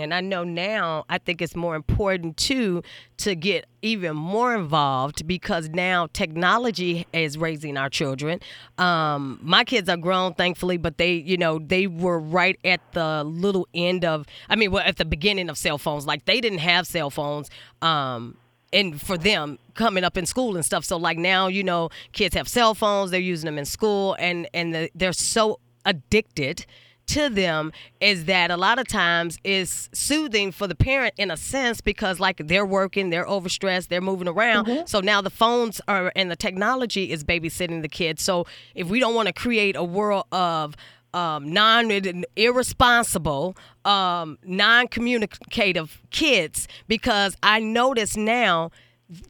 And 0.00 0.14
I 0.14 0.20
know 0.20 0.44
now, 0.44 1.04
I 1.08 1.18
think 1.18 1.42
it's 1.42 1.56
more 1.56 1.74
important 1.74 2.36
too 2.36 2.82
to 3.18 3.34
get 3.34 3.66
even 3.82 4.14
more 4.14 4.54
involved 4.54 5.26
because 5.26 5.68
now 5.70 6.06
technology 6.12 7.06
is 7.12 7.36
raising 7.36 7.76
our 7.76 7.90
children. 7.90 8.38
Um, 8.78 9.40
my 9.42 9.64
kids 9.64 9.88
are 9.88 9.96
grown, 9.96 10.34
thankfully, 10.34 10.76
but 10.76 10.96
they, 10.96 11.14
you 11.14 11.36
know, 11.36 11.58
they 11.58 11.88
were 11.88 12.20
right 12.20 12.56
at 12.64 12.80
the 12.92 13.24
little 13.24 13.66
end 13.74 14.04
of, 14.04 14.26
I 14.48 14.54
mean, 14.54 14.70
well, 14.70 14.84
at 14.86 14.96
the 14.96 15.04
beginning 15.04 15.50
of 15.50 15.58
cell 15.58 15.76
phones. 15.76 16.06
Like 16.06 16.24
they 16.24 16.40
didn't 16.40 16.60
have 16.60 16.86
cell 16.86 17.10
phones. 17.10 17.50
Um, 17.82 18.36
and 18.72 19.00
for 19.00 19.18
them 19.18 19.58
coming 19.74 20.04
up 20.04 20.16
in 20.16 20.26
school 20.26 20.56
and 20.56 20.64
stuff 20.64 20.84
so 20.84 20.96
like 20.96 21.18
now 21.18 21.46
you 21.46 21.62
know 21.62 21.88
kids 22.12 22.34
have 22.34 22.48
cell 22.48 22.74
phones 22.74 23.10
they're 23.10 23.20
using 23.20 23.46
them 23.46 23.58
in 23.58 23.64
school 23.64 24.16
and 24.18 24.48
and 24.54 24.74
the, 24.74 24.90
they're 24.94 25.12
so 25.12 25.58
addicted 25.84 26.66
to 27.10 27.28
them 27.28 27.72
is 28.00 28.26
that 28.26 28.52
a 28.52 28.56
lot 28.56 28.78
of 28.78 28.86
times 28.86 29.38
is 29.42 29.88
soothing 29.92 30.52
for 30.52 30.68
the 30.68 30.76
parent 30.76 31.12
in 31.18 31.30
a 31.30 31.36
sense 31.36 31.80
because 31.80 32.20
like 32.20 32.36
they're 32.46 32.66
working, 32.66 33.10
they're 33.10 33.26
overstressed, 33.26 33.88
they're 33.88 34.00
moving 34.00 34.28
around. 34.28 34.66
Mm-hmm. 34.66 34.86
So 34.86 35.00
now 35.00 35.20
the 35.20 35.30
phones 35.30 35.80
are 35.88 36.12
and 36.14 36.30
the 36.30 36.36
technology 36.36 37.10
is 37.10 37.24
babysitting 37.24 37.82
the 37.82 37.88
kids. 37.88 38.22
So 38.22 38.46
if 38.76 38.88
we 38.88 39.00
don't 39.00 39.14
want 39.14 39.26
to 39.26 39.32
create 39.32 39.74
a 39.74 39.82
world 39.82 40.24
of 40.30 40.76
um, 41.14 41.52
non 41.52 41.90
irresponsible, 42.36 43.56
um, 43.84 44.38
non 44.44 44.88
communicative 44.88 46.02
kids, 46.10 46.68
because 46.88 47.36
I 47.42 47.60
notice 47.60 48.16
now 48.16 48.70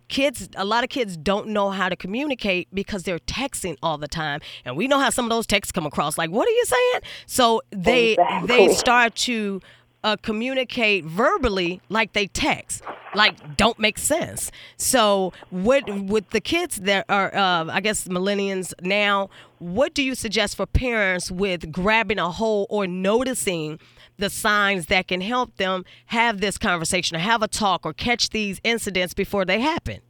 kids 0.08 0.48
a 0.56 0.64
lot 0.64 0.84
of 0.84 0.90
kids 0.90 1.16
don't 1.16 1.48
know 1.48 1.70
how 1.70 1.88
to 1.88 1.96
communicate 1.96 2.68
because 2.72 3.04
they're 3.04 3.18
texting 3.20 3.76
all 3.82 3.98
the 3.98 4.08
time. 4.08 4.40
And 4.64 4.76
we 4.76 4.86
know 4.86 4.98
how 4.98 5.10
some 5.10 5.24
of 5.24 5.30
those 5.30 5.46
texts 5.46 5.72
come 5.72 5.86
across. 5.86 6.18
Like 6.18 6.30
what 6.30 6.46
are 6.48 6.52
you 6.52 6.64
saying? 6.64 7.00
So 7.26 7.62
they 7.70 8.12
exactly. 8.12 8.46
they 8.48 8.74
start 8.74 9.14
to 9.16 9.60
uh, 10.04 10.16
communicate 10.22 11.04
verbally 11.04 11.80
like 11.88 12.12
they 12.12 12.26
text 12.26 12.82
like 13.14 13.56
don't 13.56 13.78
make 13.78 13.98
sense 13.98 14.50
so 14.76 15.32
what 15.50 15.82
with 16.04 16.30
the 16.30 16.40
kids 16.40 16.76
that 16.76 17.04
are 17.08 17.34
uh, 17.34 17.66
i 17.70 17.80
guess 17.80 18.06
millennials 18.08 18.72
now 18.82 19.28
what 19.58 19.92
do 19.92 20.02
you 20.02 20.14
suggest 20.14 20.56
for 20.56 20.66
parents 20.66 21.30
with 21.30 21.70
grabbing 21.70 22.18
a 22.18 22.30
hold 22.30 22.66
or 22.70 22.86
noticing 22.86 23.78
the 24.20 24.30
signs 24.30 24.86
that 24.86 25.08
can 25.08 25.20
help 25.20 25.56
them 25.56 25.84
have 26.06 26.40
this 26.40 26.56
conversation 26.58 27.16
or 27.16 27.20
have 27.20 27.42
a 27.42 27.48
talk 27.48 27.84
or 27.84 27.92
catch 27.92 28.30
these 28.30 28.60
incidents 28.62 29.14
before 29.14 29.44
they 29.44 29.60
happen? 29.60 30.00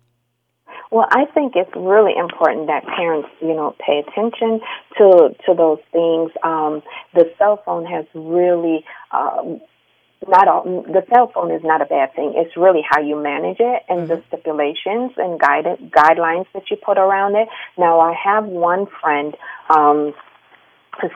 Well, 0.91 1.07
I 1.11 1.25
think 1.33 1.53
it's 1.55 1.71
really 1.77 2.13
important 2.17 2.67
that 2.67 2.85
parents, 2.85 3.29
you 3.41 3.55
know, 3.55 3.77
pay 3.79 4.03
attention 4.07 4.61
to 4.99 5.31
to 5.47 5.55
those 5.55 5.79
things. 5.93 6.33
Um, 6.43 6.83
the 7.15 7.31
cell 7.39 7.63
phone 7.65 7.87
has 7.87 8.07
really 8.13 8.85
um, 9.13 9.61
not 10.29 10.49
all 10.49 10.85
the 10.87 11.03
cell 11.13 11.31
phone 11.33 11.51
is 11.51 11.63
not 11.65 11.81
a 11.81 11.87
bad 11.87 12.15
thing. 12.15 12.35
It's 12.37 12.57
really 12.57 12.83
how 12.89 13.01
you 13.01 13.21
manage 13.21 13.59
it 13.59 13.83
and 13.89 14.01
mm-hmm. 14.01 14.09
the 14.09 14.23
stipulations 14.29 15.13
and 15.17 15.41
guide 15.41 15.65
guidelines 15.91 16.47
that 16.55 16.71
you 16.71 16.77
put 16.77 16.99
around 16.99 17.37
it. 17.37 17.49
Now, 17.79 18.01
I 18.01 18.13
have 18.13 18.45
one 18.45 18.87
friend, 19.01 19.35
um, 19.69 20.15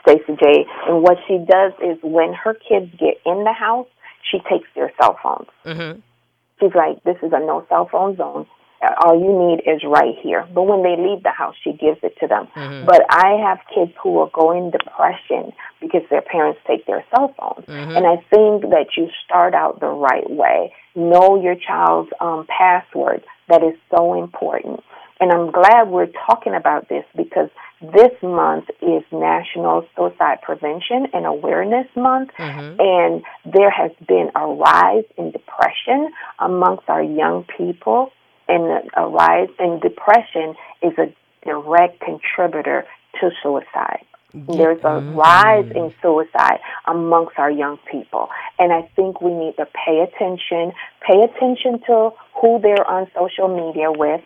Stacy 0.02 0.36
J, 0.40 0.66
and 0.86 1.02
what 1.02 1.18
she 1.28 1.38
does 1.38 1.72
is 1.82 1.98
when 2.02 2.32
her 2.32 2.54
kids 2.54 2.90
get 2.98 3.20
in 3.26 3.44
the 3.44 3.52
house, 3.52 3.88
she 4.22 4.38
takes 4.38 4.68
their 4.74 4.90
cell 5.00 5.18
phones. 5.22 5.48
Mm-hmm. 5.66 6.00
She's 6.60 6.74
like, 6.74 7.02
"This 7.04 7.16
is 7.22 7.32
a 7.34 7.40
no 7.40 7.66
cell 7.68 7.88
phone 7.90 8.16
zone 8.16 8.46
all 9.04 9.18
you 9.18 9.32
need 9.48 9.62
is 9.70 9.82
right 9.84 10.14
here. 10.22 10.46
But 10.52 10.64
when 10.64 10.82
they 10.82 10.96
leave 10.96 11.22
the 11.22 11.30
house, 11.30 11.54
she 11.62 11.72
gives 11.72 11.98
it 12.02 12.16
to 12.20 12.26
them. 12.26 12.48
Mm-hmm. 12.56 12.86
But 12.86 13.02
I 13.10 13.36
have 13.46 13.58
kids 13.74 13.92
who 14.02 14.18
are 14.18 14.30
going 14.32 14.70
depression 14.70 15.52
because 15.80 16.02
their 16.10 16.22
parents 16.22 16.60
take 16.66 16.86
their 16.86 17.04
cell 17.14 17.34
phones. 17.38 17.66
Mm-hmm. 17.66 17.96
And 17.96 18.06
I 18.06 18.16
think 18.30 18.70
that 18.70 18.96
you 18.96 19.08
start 19.24 19.54
out 19.54 19.80
the 19.80 19.88
right 19.88 20.28
way. 20.28 20.72
Know 20.94 21.40
your 21.40 21.56
child's 21.56 22.10
um, 22.20 22.46
password. 22.46 23.24
That 23.48 23.62
is 23.62 23.74
so 23.90 24.22
important. 24.22 24.80
And 25.20 25.30
I'm 25.30 25.50
glad 25.52 25.88
we're 25.88 26.12
talking 26.26 26.54
about 26.54 26.88
this 26.88 27.04
because 27.16 27.48
this 27.80 28.12
month 28.22 28.66
is 28.80 29.02
National 29.12 29.86
Suicide 29.96 30.38
Prevention 30.42 31.06
and 31.12 31.26
Awareness 31.26 31.86
Month, 31.96 32.30
mm-hmm. 32.38 32.80
and 32.80 33.22
there 33.44 33.70
has 33.70 33.90
been 34.06 34.30
a 34.34 34.46
rise 34.46 35.04
in 35.18 35.30
depression 35.30 36.10
amongst 36.38 36.88
our 36.88 37.02
young 37.02 37.44
people 37.56 38.10
and 38.48 38.90
a 38.96 39.06
rise 39.06 39.48
in 39.58 39.80
depression 39.80 40.54
is 40.82 40.92
a 40.98 41.12
direct 41.44 42.00
contributor 42.00 42.84
to 43.20 43.30
suicide. 43.42 44.04
There's 44.34 44.80
a 44.80 44.98
mm-hmm. 44.98 45.14
rise 45.14 45.70
in 45.76 45.94
suicide 46.02 46.58
amongst 46.86 47.38
our 47.38 47.50
young 47.50 47.78
people. 47.90 48.28
And 48.58 48.72
I 48.72 48.90
think 48.96 49.20
we 49.20 49.32
need 49.32 49.54
to 49.58 49.66
pay 49.66 50.00
attention, 50.00 50.72
pay 51.06 51.22
attention 51.22 51.80
to 51.86 52.10
who 52.40 52.58
they're 52.60 52.84
on 52.84 53.06
social 53.14 53.46
media 53.46 53.92
with, 53.92 54.22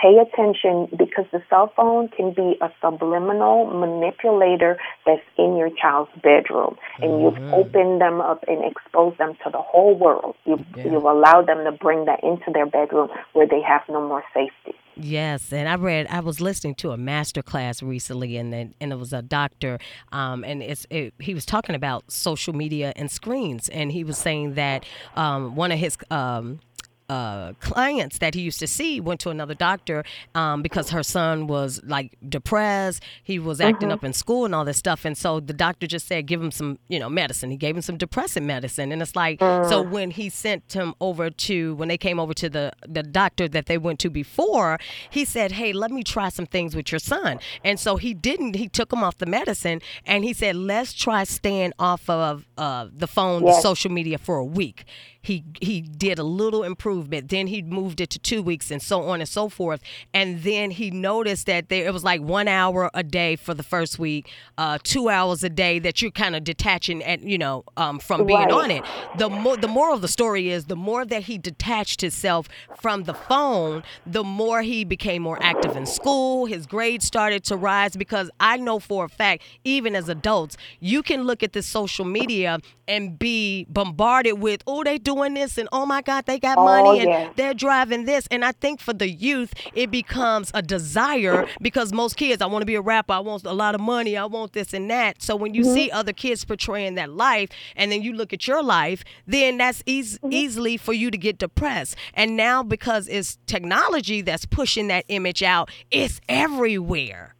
pay 0.00 0.18
attention 0.18 0.88
because 0.96 1.26
the 1.32 1.42
cell 1.48 1.72
phone 1.76 2.08
can 2.08 2.32
be 2.32 2.56
a 2.60 2.70
subliminal 2.80 3.66
manipulator 3.66 4.78
that's 5.06 5.22
in 5.38 5.56
your 5.56 5.70
child's 5.80 6.10
bedroom 6.22 6.76
and 6.98 7.10
mm-hmm. 7.10 7.42
you've 7.42 7.52
opened 7.52 8.00
them 8.00 8.20
up 8.20 8.44
and 8.48 8.64
exposed 8.64 9.18
them 9.18 9.34
to 9.44 9.50
the 9.50 9.60
whole 9.60 9.94
world 9.96 10.34
you've, 10.44 10.64
yeah. 10.76 10.84
you've 10.84 11.04
allowed 11.04 11.46
them 11.46 11.64
to 11.64 11.72
bring 11.72 12.04
that 12.04 12.22
into 12.22 12.50
their 12.52 12.66
bedroom 12.66 13.08
where 13.32 13.46
they 13.46 13.60
have 13.60 13.82
no 13.88 14.06
more 14.06 14.24
safety 14.34 14.74
Yes, 14.94 15.52
and 15.52 15.68
I 15.68 15.76
read. 15.76 16.06
I 16.08 16.20
was 16.20 16.40
listening 16.40 16.74
to 16.76 16.90
a 16.90 16.98
master 16.98 17.42
class 17.42 17.82
recently, 17.82 18.36
and 18.36 18.52
then 18.52 18.74
and 18.80 18.92
it 18.92 18.96
was 18.96 19.12
a 19.12 19.22
doctor, 19.22 19.78
um, 20.12 20.44
and 20.44 20.62
it's 20.62 20.86
it, 20.90 21.14
he 21.18 21.32
was 21.32 21.46
talking 21.46 21.74
about 21.74 22.10
social 22.10 22.52
media 22.52 22.92
and 22.94 23.10
screens, 23.10 23.70
and 23.70 23.90
he 23.90 24.04
was 24.04 24.18
saying 24.18 24.54
that 24.54 24.84
um, 25.16 25.56
one 25.56 25.72
of 25.72 25.78
his 25.78 25.96
um, 26.10 26.60
uh, 27.08 27.52
clients 27.60 28.18
that 28.18 28.34
he 28.34 28.40
used 28.40 28.58
to 28.60 28.66
see 28.66 29.00
went 29.00 29.20
to 29.20 29.30
another 29.30 29.54
doctor 29.54 30.04
um, 30.34 30.62
because 30.62 30.90
her 30.90 31.02
son 31.02 31.46
was 31.46 31.80
like 31.84 32.16
depressed. 32.28 33.02
He 33.22 33.38
was 33.38 33.60
acting 33.60 33.88
mm-hmm. 33.88 33.94
up 33.94 34.04
in 34.04 34.12
school 34.12 34.44
and 34.44 34.54
all 34.54 34.64
this 34.64 34.78
stuff. 34.78 35.04
And 35.04 35.16
so 35.16 35.40
the 35.40 35.52
doctor 35.52 35.86
just 35.86 36.06
said, 36.06 36.26
give 36.26 36.42
him 36.42 36.50
some, 36.50 36.78
you 36.88 36.98
know, 36.98 37.10
medicine. 37.10 37.50
He 37.50 37.56
gave 37.56 37.76
him 37.76 37.82
some 37.82 37.96
depressant 37.96 38.46
medicine. 38.46 38.92
And 38.92 39.02
it's 39.02 39.16
like, 39.16 39.40
mm. 39.40 39.68
so 39.68 39.82
when 39.82 40.10
he 40.10 40.28
sent 40.28 40.72
him 40.72 40.94
over 41.00 41.30
to, 41.30 41.74
when 41.74 41.88
they 41.88 41.98
came 41.98 42.18
over 42.18 42.34
to 42.34 42.48
the, 42.48 42.72
the 42.86 43.02
doctor 43.02 43.48
that 43.48 43.66
they 43.66 43.78
went 43.78 43.98
to 44.00 44.10
before, 44.10 44.78
he 45.10 45.24
said, 45.24 45.52
hey, 45.52 45.72
let 45.72 45.90
me 45.90 46.02
try 46.02 46.28
some 46.28 46.46
things 46.46 46.74
with 46.74 46.92
your 46.92 46.98
son. 46.98 47.38
And 47.64 47.78
so 47.78 47.96
he 47.96 48.14
didn't, 48.14 48.56
he 48.56 48.68
took 48.68 48.92
him 48.92 49.02
off 49.02 49.18
the 49.18 49.26
medicine 49.26 49.80
and 50.06 50.24
he 50.24 50.32
said, 50.32 50.56
let's 50.56 50.92
try 50.92 51.24
staying 51.24 51.72
off 51.78 52.08
of 52.08 52.46
uh, 52.56 52.86
the 52.92 53.06
phone, 53.06 53.44
yes. 53.44 53.56
the 53.56 53.62
social 53.62 53.90
media 53.90 54.18
for 54.18 54.36
a 54.36 54.44
week 54.44 54.84
he 55.22 55.44
he 55.60 55.80
did 55.80 56.18
a 56.18 56.24
little 56.24 56.64
improvement. 56.64 57.28
Then 57.30 57.46
he 57.46 57.62
moved 57.62 58.00
it 58.00 58.10
to 58.10 58.18
two 58.18 58.42
weeks, 58.42 58.70
and 58.70 58.82
so 58.82 59.02
on 59.04 59.20
and 59.20 59.28
so 59.28 59.48
forth. 59.48 59.80
And 60.12 60.42
then 60.42 60.72
he 60.72 60.90
noticed 60.90 61.46
that 61.46 61.68
there 61.68 61.86
it 61.86 61.92
was 61.92 62.04
like 62.04 62.20
one 62.20 62.48
hour 62.48 62.90
a 62.92 63.02
day 63.02 63.36
for 63.36 63.54
the 63.54 63.62
first 63.62 63.98
week, 63.98 64.28
uh, 64.58 64.78
two 64.82 65.08
hours 65.08 65.44
a 65.44 65.48
day 65.48 65.78
that 65.78 66.02
you're 66.02 66.10
kind 66.10 66.34
of 66.34 66.44
detaching 66.44 67.02
and 67.02 67.22
you 67.22 67.38
know 67.38 67.64
um, 67.76 67.98
from 67.98 68.26
being 68.26 68.40
right. 68.40 68.50
on 68.50 68.70
it. 68.70 68.84
The 69.16 69.30
more 69.30 69.56
the 69.56 69.68
moral 69.68 69.94
of 69.94 70.02
the 70.02 70.08
story 70.08 70.50
is 70.50 70.66
the 70.66 70.76
more 70.76 71.04
that 71.04 71.24
he 71.24 71.38
detached 71.38 72.00
himself 72.00 72.48
from 72.80 73.04
the 73.04 73.14
phone, 73.14 73.84
the 74.04 74.24
more 74.24 74.62
he 74.62 74.84
became 74.84 75.22
more 75.22 75.38
active 75.40 75.76
in 75.76 75.86
school. 75.86 76.46
His 76.46 76.66
grades 76.66 77.06
started 77.06 77.44
to 77.44 77.56
rise 77.56 77.96
because 77.96 78.30
I 78.40 78.56
know 78.56 78.80
for 78.80 79.04
a 79.04 79.08
fact, 79.08 79.44
even 79.64 79.94
as 79.94 80.08
adults, 80.08 80.56
you 80.80 81.02
can 81.02 81.24
look 81.24 81.42
at 81.42 81.52
the 81.52 81.62
social 81.62 82.04
media 82.04 82.58
and 82.88 83.18
be 83.18 83.66
bombarded 83.68 84.40
with, 84.40 84.62
oh, 84.66 84.82
they 84.84 84.98
doing 85.14 85.34
this 85.34 85.58
and 85.58 85.68
oh 85.72 85.86
my 85.86 86.02
God, 86.02 86.26
they 86.26 86.38
got 86.38 86.58
oh, 86.58 86.64
money 86.64 87.00
and 87.00 87.08
yeah. 87.08 87.32
they're 87.36 87.54
driving 87.54 88.04
this. 88.04 88.26
And 88.30 88.44
I 88.44 88.52
think 88.52 88.80
for 88.80 88.92
the 88.92 89.08
youth, 89.08 89.52
it 89.74 89.90
becomes 89.90 90.50
a 90.54 90.62
desire 90.62 91.46
because 91.60 91.92
most 91.92 92.16
kids, 92.16 92.42
I 92.42 92.46
want 92.46 92.62
to 92.62 92.66
be 92.66 92.74
a 92.74 92.80
rapper, 92.80 93.12
I 93.12 93.20
want 93.20 93.44
a 93.44 93.52
lot 93.52 93.74
of 93.74 93.80
money, 93.80 94.16
I 94.16 94.24
want 94.24 94.52
this 94.52 94.72
and 94.72 94.90
that. 94.90 95.22
So 95.22 95.36
when 95.36 95.54
you 95.54 95.62
mm-hmm. 95.62 95.74
see 95.74 95.90
other 95.90 96.12
kids 96.12 96.44
portraying 96.44 96.94
that 96.96 97.10
life 97.10 97.50
and 97.76 97.90
then 97.92 98.02
you 98.02 98.12
look 98.12 98.32
at 98.32 98.46
your 98.46 98.62
life, 98.62 99.04
then 99.26 99.58
that's 99.58 99.82
mm-hmm. 99.82 100.32
easily 100.32 100.76
for 100.76 100.92
you 100.92 101.10
to 101.10 101.18
get 101.18 101.38
depressed. 101.38 101.96
And 102.14 102.36
now 102.36 102.62
because 102.62 103.08
it's 103.08 103.38
technology 103.46 104.22
that's 104.22 104.46
pushing 104.46 104.88
that 104.88 105.04
image 105.08 105.42
out, 105.42 105.70
it's 105.90 106.20
everywhere. 106.28 107.34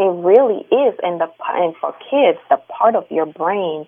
It 0.00 0.04
really 0.04 0.60
is, 0.70 0.94
and 1.02 1.20
the 1.20 1.26
and 1.48 1.74
for 1.80 1.92
kids, 2.08 2.38
the 2.50 2.58
part 2.68 2.94
of 2.94 3.04
your 3.10 3.26
brain 3.26 3.84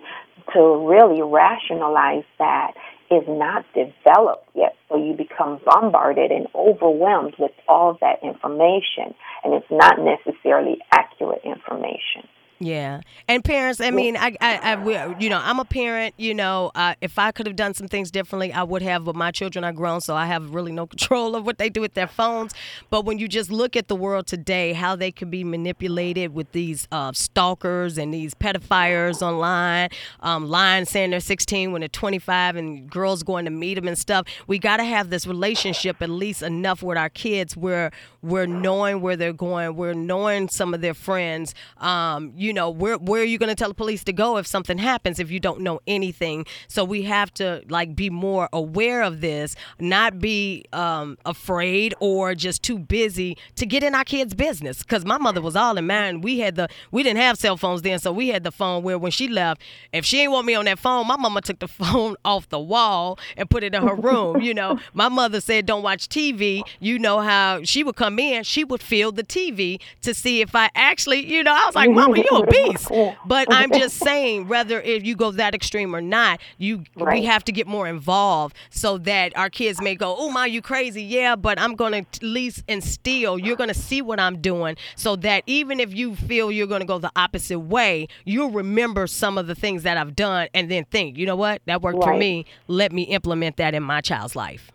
to 0.53 0.89
really 0.89 1.23
rationalize 1.23 2.25
that 2.39 2.73
is 3.11 3.25
not 3.27 3.65
developed 3.75 4.49
yet. 4.55 4.77
So 4.89 4.97
you 4.97 5.15
become 5.15 5.61
bombarded 5.65 6.31
and 6.31 6.47
overwhelmed 6.55 7.35
with 7.39 7.53
all 7.69 7.99
that 8.01 8.23
information, 8.23 9.15
and 9.43 9.55
it's 9.55 9.71
not 9.71 9.99
necessarily 9.99 10.79
accurate 10.93 11.43
information. 11.45 12.29
Yeah, 12.63 13.01
and 13.27 13.43
parents. 13.43 13.81
I 13.81 13.91
mean, 13.91 14.19
I, 14.19 14.37
I, 14.39 14.75
I 14.75 15.19
you 15.19 15.31
know, 15.31 15.41
I'm 15.43 15.59
a 15.59 15.65
parent. 15.65 16.15
You 16.19 16.35
know, 16.35 16.71
uh, 16.75 16.95
if 17.01 17.19
I 17.19 17.33
could 17.33 17.47
have 17.47 17.57
done 17.57 17.73
some 17.73 17.89
things 17.89 18.11
differently, 18.11 18.53
I 18.53 18.65
would 18.65 18.83
have. 18.83 19.07
But 19.07 19.17
my 19.17 19.31
children 19.31 19.65
are 19.65 19.73
grown, 19.73 20.03
so 20.03 20.15
I 20.15 20.27
have 20.27 20.55
really 20.55 20.71
no 20.71 20.87
control 20.89 21.35
of 21.35 21.47
what 21.47 21.57
they 21.57 21.71
do 21.71 21.81
with 21.81 21.95
their 21.95 22.07
phones. 22.07 22.53
But 22.91 23.07
when 23.07 23.19
you 23.19 23.29
just 23.29 23.51
look 23.51 23.77
at 23.77 23.89
the 23.89 23.97
world 23.97 24.27
today, 24.27 24.75
how 24.75 24.95
they 24.95 25.11
can 25.11 25.31
be 25.31 25.43
manipulated 25.43 26.35
with 26.35 26.53
these 26.53 26.87
uh, 26.93 27.13
stalkers 27.13 27.97
and 27.97 28.13
these 28.13 28.35
pedophiles 28.35 29.23
online, 29.23 29.89
um, 30.21 30.47
lying 30.47 30.85
saying 30.85 31.13
they're 31.13 31.21
16 31.21 31.73
when 31.73 31.81
they're 31.81 31.89
25, 31.89 32.57
and 32.57 32.91
girls 32.91 33.23
going 33.23 33.47
to 33.47 33.51
meet 33.51 33.77
them 33.77 33.89
and 33.89 33.99
stuff. 33.99 34.27
We 34.47 34.59
got 34.59 34.77
to 34.77 34.85
have 34.85 35.09
this 35.09 35.27
relationship 35.27 36.03
at 36.03 36.11
least 36.11 36.43
enough 36.43 36.83
with 36.83 36.99
our 36.99 37.09
kids 37.09 37.57
where 37.57 37.91
we're 38.23 38.47
knowing 38.47 39.01
where 39.01 39.17
they're 39.17 39.33
going, 39.33 39.77
we're 39.77 39.95
knowing 39.95 40.49
some 40.49 40.75
of 40.75 40.81
their 40.81 40.95
friends. 40.95 41.55
Um, 41.79 42.33
you 42.37 42.53
know, 42.53 42.71
where 42.71 42.97
where 42.97 43.23
are 43.23 43.27
you 43.27 43.39
going 43.39 43.49
to 43.49 43.55
tell 43.55 43.69
the 43.69 43.75
police 43.75 44.05
to 44.05 44.13
go 44.13 44.37
if 44.37 44.47
something 44.47 44.79
happens 44.79 45.19
if 45.19 45.31
you 45.31 45.41
don't 45.41 45.61
know 45.61 45.81
anything? 45.87 46.47
So 46.69 46.85
we 46.85 47.03
have 47.03 47.33
to 47.35 47.63
like 47.69 47.97
be 47.97 48.11
more 48.11 48.49
aware 48.53 49.03
of 49.03 49.21
this, 49.21 49.57
not 49.79 50.19
be 50.19 50.65
um, 50.73 51.17
afraid 51.25 51.95
or 52.01 52.35
just 52.35 52.63
too 52.63 52.79
busy 52.79 53.37
to 53.57 53.67
get 53.67 53.83
in 53.83 53.95
our 53.95 54.05
kids' 54.05 54.35
business. 54.35 54.81
Because 54.83 55.05
my 55.05 55.19
mother 55.19 55.41
was 55.41 55.57
all 55.57 55.77
in 55.77 55.87
mind. 55.87 56.25
We 56.25 56.41
had 56.41 56.57
the 56.57 56.69
we 56.91 57.03
didn't 57.03 57.21
have 57.21 57.39
cell 57.39 57.57
phones 57.57 57.83
then, 57.83 57.99
so 57.99 58.13
we 58.13 58.29
had 58.29 58.45
the 58.45 58.53
phone 58.53 58.83
where 58.83 58.99
when 58.99 59.13
she 59.13 59.29
left, 59.29 59.63
if 59.93 60.05
she 60.05 60.19
didn't 60.19 60.33
want 60.33 60.47
me 60.47 60.55
on 60.55 60.67
that 60.67 60.79
phone, 60.79 61.07
my 61.07 61.17
mama 61.17 61.41
took 61.41 61.59
the 61.59 61.69
phone 61.81 62.17
off 62.25 62.49
the 62.49 62.61
wall 62.61 63.19
and 63.37 63.49
put 63.49 63.63
it 63.65 63.75
in 63.75 63.83
her 63.83 63.95
room. 63.95 64.41
you 64.41 64.55
know, 64.55 64.79
my 64.93 65.09
mother 65.09 65.41
said 65.41 65.67
don't 65.67 65.83
watch 65.83 66.09
TV. 66.09 66.63
You 66.81 66.99
know 66.99 67.21
how 67.21 67.63
she 67.65 67.83
would 67.85 67.97
come 67.97 68.10
in, 68.19 68.45
she 68.45 68.65
would 68.65 68.83
feel 68.83 69.13
the 69.13 69.23
TV 69.23 69.81
to 70.03 70.15
see 70.15 70.41
if 70.41 70.55
I 70.55 70.71
actually, 70.75 71.25
you 71.27 71.43
know, 71.43 71.53
I 71.53 71.67
was 71.67 71.75
like, 71.75 71.91
Mama, 71.91 72.19
you 72.19 72.25
a 72.33 72.47
beast. 72.47 72.89
But 73.25 73.53
I'm 73.53 73.71
just 73.73 73.97
saying, 73.97 74.49
whether 74.49 74.81
if 74.81 75.05
you 75.05 75.17
go 75.17 75.31
that 75.33 75.55
extreme 75.55 75.95
or 75.95 76.01
not, 76.01 76.41
you 76.59 76.85
right. 76.97 77.21
we 77.21 77.25
have 77.27 77.45
to 77.45 77.53
get 77.53 77.67
more 77.67 77.87
involved 77.87 78.57
so 78.71 78.99
that 78.99 79.37
our 79.37 79.51
kids 79.51 79.81
may 79.81 79.95
go, 79.95 80.15
"Oh 80.19 80.31
my, 80.31 80.47
you 80.47 80.63
crazy?" 80.63 81.03
Yeah, 81.03 81.37
but 81.37 81.59
I'm 81.61 81.75
going 81.75 81.93
to 81.93 81.99
at 81.99 82.23
least 82.23 82.65
instill. 82.69 83.39
You're 83.39 83.57
going 83.57 83.69
to 83.69 83.75
see 83.75 84.03
what 84.03 84.21
I'm 84.21 84.41
doing, 84.41 84.77
so 84.97 85.17
that 85.17 85.45
even 85.47 85.81
if 85.81 85.95
you 85.95 86.17
feel 86.17 86.51
you're 86.51 86.67
going 86.67 86.81
to 86.81 86.87
go 86.87 86.99
the 86.99 87.13
opposite 87.17 87.61
way, 87.61 88.09
you'll 88.25 88.51
remember 88.51 89.07
some 89.07 89.39
of 89.39 89.47
the 89.47 89.55
things 89.55 89.83
that 89.83 89.97
I've 89.97 90.17
done, 90.17 90.49
and 90.55 90.71
then 90.71 90.85
think, 90.87 91.17
you 91.17 91.27
know 91.27 91.37
what, 91.37 91.63
that 91.67 91.83
worked 91.83 91.99
right. 91.99 92.15
for 92.15 92.17
me. 92.17 92.47
Let 92.69 92.93
me 92.93 93.03
implement 93.03 93.57
that 93.57 93.75
in 93.75 93.83
my 93.83 94.01
child's 94.01 94.37
life. 94.37 94.71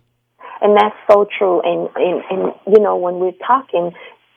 And 0.62 0.76
that's 0.78 0.96
so 1.12 1.28
true. 1.38 1.62
And, 1.62 1.90
and, 1.96 2.24
and 2.30 2.54
you 2.68 2.82
know, 2.82 2.96
when 2.98 3.16
we're 3.16 3.38
talking, 3.46 3.92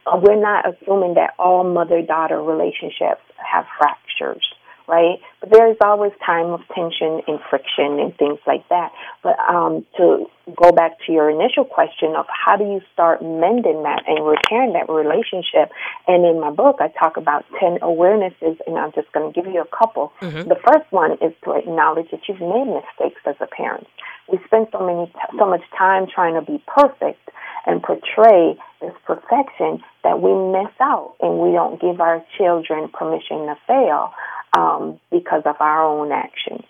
uh, 0.07 0.19
we're 0.23 0.41
not 0.41 0.65
assuming 0.67 1.15
that 1.15 1.35
all 1.39 1.65
mother 1.65 2.03
daughter 2.03 2.43
relationships 2.43 3.23
have 3.37 3.67
fractures. 3.79 4.47
Right? 4.89 5.21
But 5.41 5.53
there 5.53 5.71
is 5.71 5.77
always 5.81 6.13
time 6.25 6.47
of 6.47 6.61
tension 6.75 7.21
and 7.29 7.39
friction 7.49 8.01
and 8.01 8.17
things 8.17 8.39
like 8.47 8.67
that. 8.71 8.91
But 9.23 9.39
um, 9.39 9.87
to 9.99 10.27
go 10.57 10.73
back 10.73 10.99
to 11.07 11.13
your 11.13 11.31
initial 11.31 11.65
question 11.65 12.17
of 12.17 12.27
how 12.29 12.57
do 12.57 12.65
you 12.65 12.81
start 12.93 13.21
mending 13.21 13.83
that 13.85 14.03
and 14.09 14.25
repairing 14.25 14.73
that 14.73 14.89
relationship, 14.89 15.71
and 16.09 16.25
in 16.25 16.41
my 16.41 16.51
book 16.51 16.79
I 16.81 16.89
talk 16.89 17.17
about 17.17 17.45
ten 17.61 17.79
awarenesses, 17.81 18.57
and 18.67 18.79
I'm 18.79 18.93
just 18.93 19.13
going 19.13 19.31
to 19.31 19.41
give 19.41 19.53
you 19.53 19.61
a 19.61 19.77
couple. 19.77 20.13
Mm-hmm. 20.21 20.49
The 20.49 20.59
first 20.67 20.91
one 20.91 21.13
is 21.21 21.33
to 21.45 21.53
acknowledge 21.53 22.11
that 22.11 22.27
you've 22.27 22.41
made 22.41 22.67
mistakes 22.67 23.21
as 23.27 23.37
a 23.41 23.47
parent. 23.47 23.87
We 24.33 24.39
spend 24.47 24.69
so 24.73 24.81
many 24.81 25.13
so 25.39 25.47
much 25.47 25.63
time 25.77 26.07
trying 26.13 26.35
to 26.35 26.43
be 26.43 26.63
perfect 26.67 27.29
and 27.67 27.83
portray 27.83 28.57
this 28.81 28.95
perfection 29.05 29.83
that 30.05 30.21
we 30.23 30.33
miss 30.33 30.73
out 30.81 31.17
and 31.21 31.39
we 31.39 31.53
don't 31.53 31.81
give 31.81 32.01
our 32.01 32.25
children 32.37 32.89
permission 32.89 33.47
to 33.47 33.57
fail 33.67 34.13
um, 34.57 34.99
because 35.11 35.43
of 35.45 35.57
our 35.61 35.85
own 35.85 36.13
actions. 36.13 36.65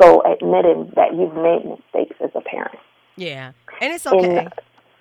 So 0.00 0.22
admitting 0.22 0.92
that 0.94 1.16
you've 1.16 1.34
made 1.34 1.64
mistakes 1.64 2.16
as 2.22 2.30
a 2.34 2.40
parent. 2.40 2.78
Yeah, 3.16 3.52
and 3.80 3.92
it's 3.92 4.06
okay. 4.06 4.38
And, 4.38 4.52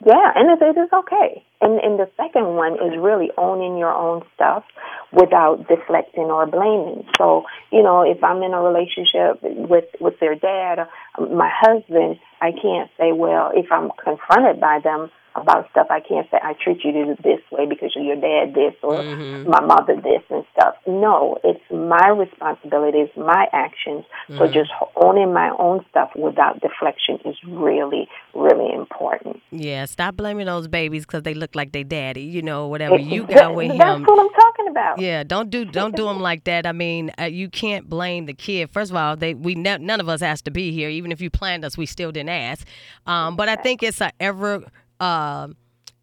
yeah, 0.06 0.32
and 0.36 0.50
it, 0.50 0.62
it 0.62 0.80
is 0.80 0.90
okay. 0.92 1.44
And, 1.60 1.80
and 1.80 2.00
the 2.00 2.10
second 2.18 2.56
one 2.56 2.74
is 2.74 2.98
really 3.00 3.32
owning 3.38 3.78
your 3.78 3.94
own 3.94 4.24
stuff 4.36 4.64
without 5.12 5.68
deflecting 5.68 6.26
or 6.26 6.46
blaming. 6.46 7.06
So, 7.18 7.44
you 7.72 7.82
know, 7.82 8.02
if 8.02 8.24
I'm 8.24 8.44
in 8.44 8.54
a 8.54 8.62
relationship 8.62 9.42
with 9.42 9.86
with 10.00 10.20
their 10.20 10.36
dad, 10.36 10.88
my 11.18 11.50
husband, 11.52 12.18
I 12.42 12.52
can't 12.52 12.90
say, 12.98 13.12
well, 13.12 13.52
if 13.56 13.72
I'm 13.72 13.90
confronted 14.04 14.62
by 14.62 14.80
them, 14.84 15.10
about 15.38 15.70
stuff. 15.72 15.88
I 15.90 16.00
can't 16.00 16.28
say 16.32 16.38
I 16.42 16.54
treat 16.62 16.84
you 16.84 17.16
this 17.24 17.40
way 17.52 17.66
because 17.68 17.92
your 17.96 18.16
dad 18.16 18.54
this 18.54 18.74
or 18.82 18.96
mm-hmm. 18.96 19.50
my 19.50 19.62
mother 19.62 19.96
this 19.96 20.24
and 20.30 20.44
stuff. 20.52 20.76
No, 20.88 21.38
it's 21.44 21.62
my 21.72 22.10
responsibility, 22.10 23.00
it's 23.00 23.16
my 23.16 23.48
actions. 23.54 24.04
Mm-hmm. 24.30 24.38
So 24.40 24.48
just 24.48 24.72
owning 24.96 25.34
my 25.34 25.52
own 25.60 25.86
stuff 25.90 26.10
without 26.16 26.60
deflection 26.62 27.20
is 27.26 27.36
really, 27.48 28.08
really 28.34 28.74
important. 28.74 29.42
Yeah, 29.52 29.86
stop 29.86 30.16
blaming 30.16 30.48
those 30.48 30.68
babies 30.68 31.06
because 31.06 31.24
they 31.24 31.34
look 31.34 31.47
like 31.56 31.72
they 31.72 31.84
daddy. 31.84 32.22
You 32.22 32.42
know, 32.42 32.68
whatever 32.68 32.98
you 32.98 33.26
got 33.26 33.56
with 33.56 33.72
him. 33.72 33.78
That's 33.78 34.02
what 34.02 34.20
I'm 34.20 34.30
talking 34.30 34.68
about. 34.70 35.00
Yeah, 35.00 35.24
don't 35.24 35.50
do 35.50 35.66
don't 35.66 35.96
do 35.96 36.06
them 36.06 36.20
like 36.20 36.44
that. 36.46 36.66
I 36.66 36.72
mean, 36.72 37.12
uh, 37.20 37.26
you 37.26 37.50
can't 37.50 37.90
blame 37.90 38.26
the 38.26 38.34
kid. 38.34 38.72
First 38.72 38.92
of 38.92 38.98
all, 38.98 39.16
they 39.16 39.34
we 39.34 39.56
ne- 39.56 39.78
none 39.78 40.00
of 40.00 40.10
us 40.10 40.22
asked 40.22 40.46
to 40.46 40.52
be 40.52 40.72
here. 40.72 40.90
Even 40.90 41.12
if 41.12 41.22
you 41.22 41.30
planned 41.30 41.66
us, 41.66 41.78
we 41.78 41.86
still 41.86 42.12
didn't 42.12 42.30
ask. 42.30 42.68
Um, 43.06 43.36
but 43.36 43.50
I 43.50 43.56
think 43.56 43.84
it's 43.84 44.02
a 44.02 44.12
ever 44.20 44.64
uh, 45.00 45.48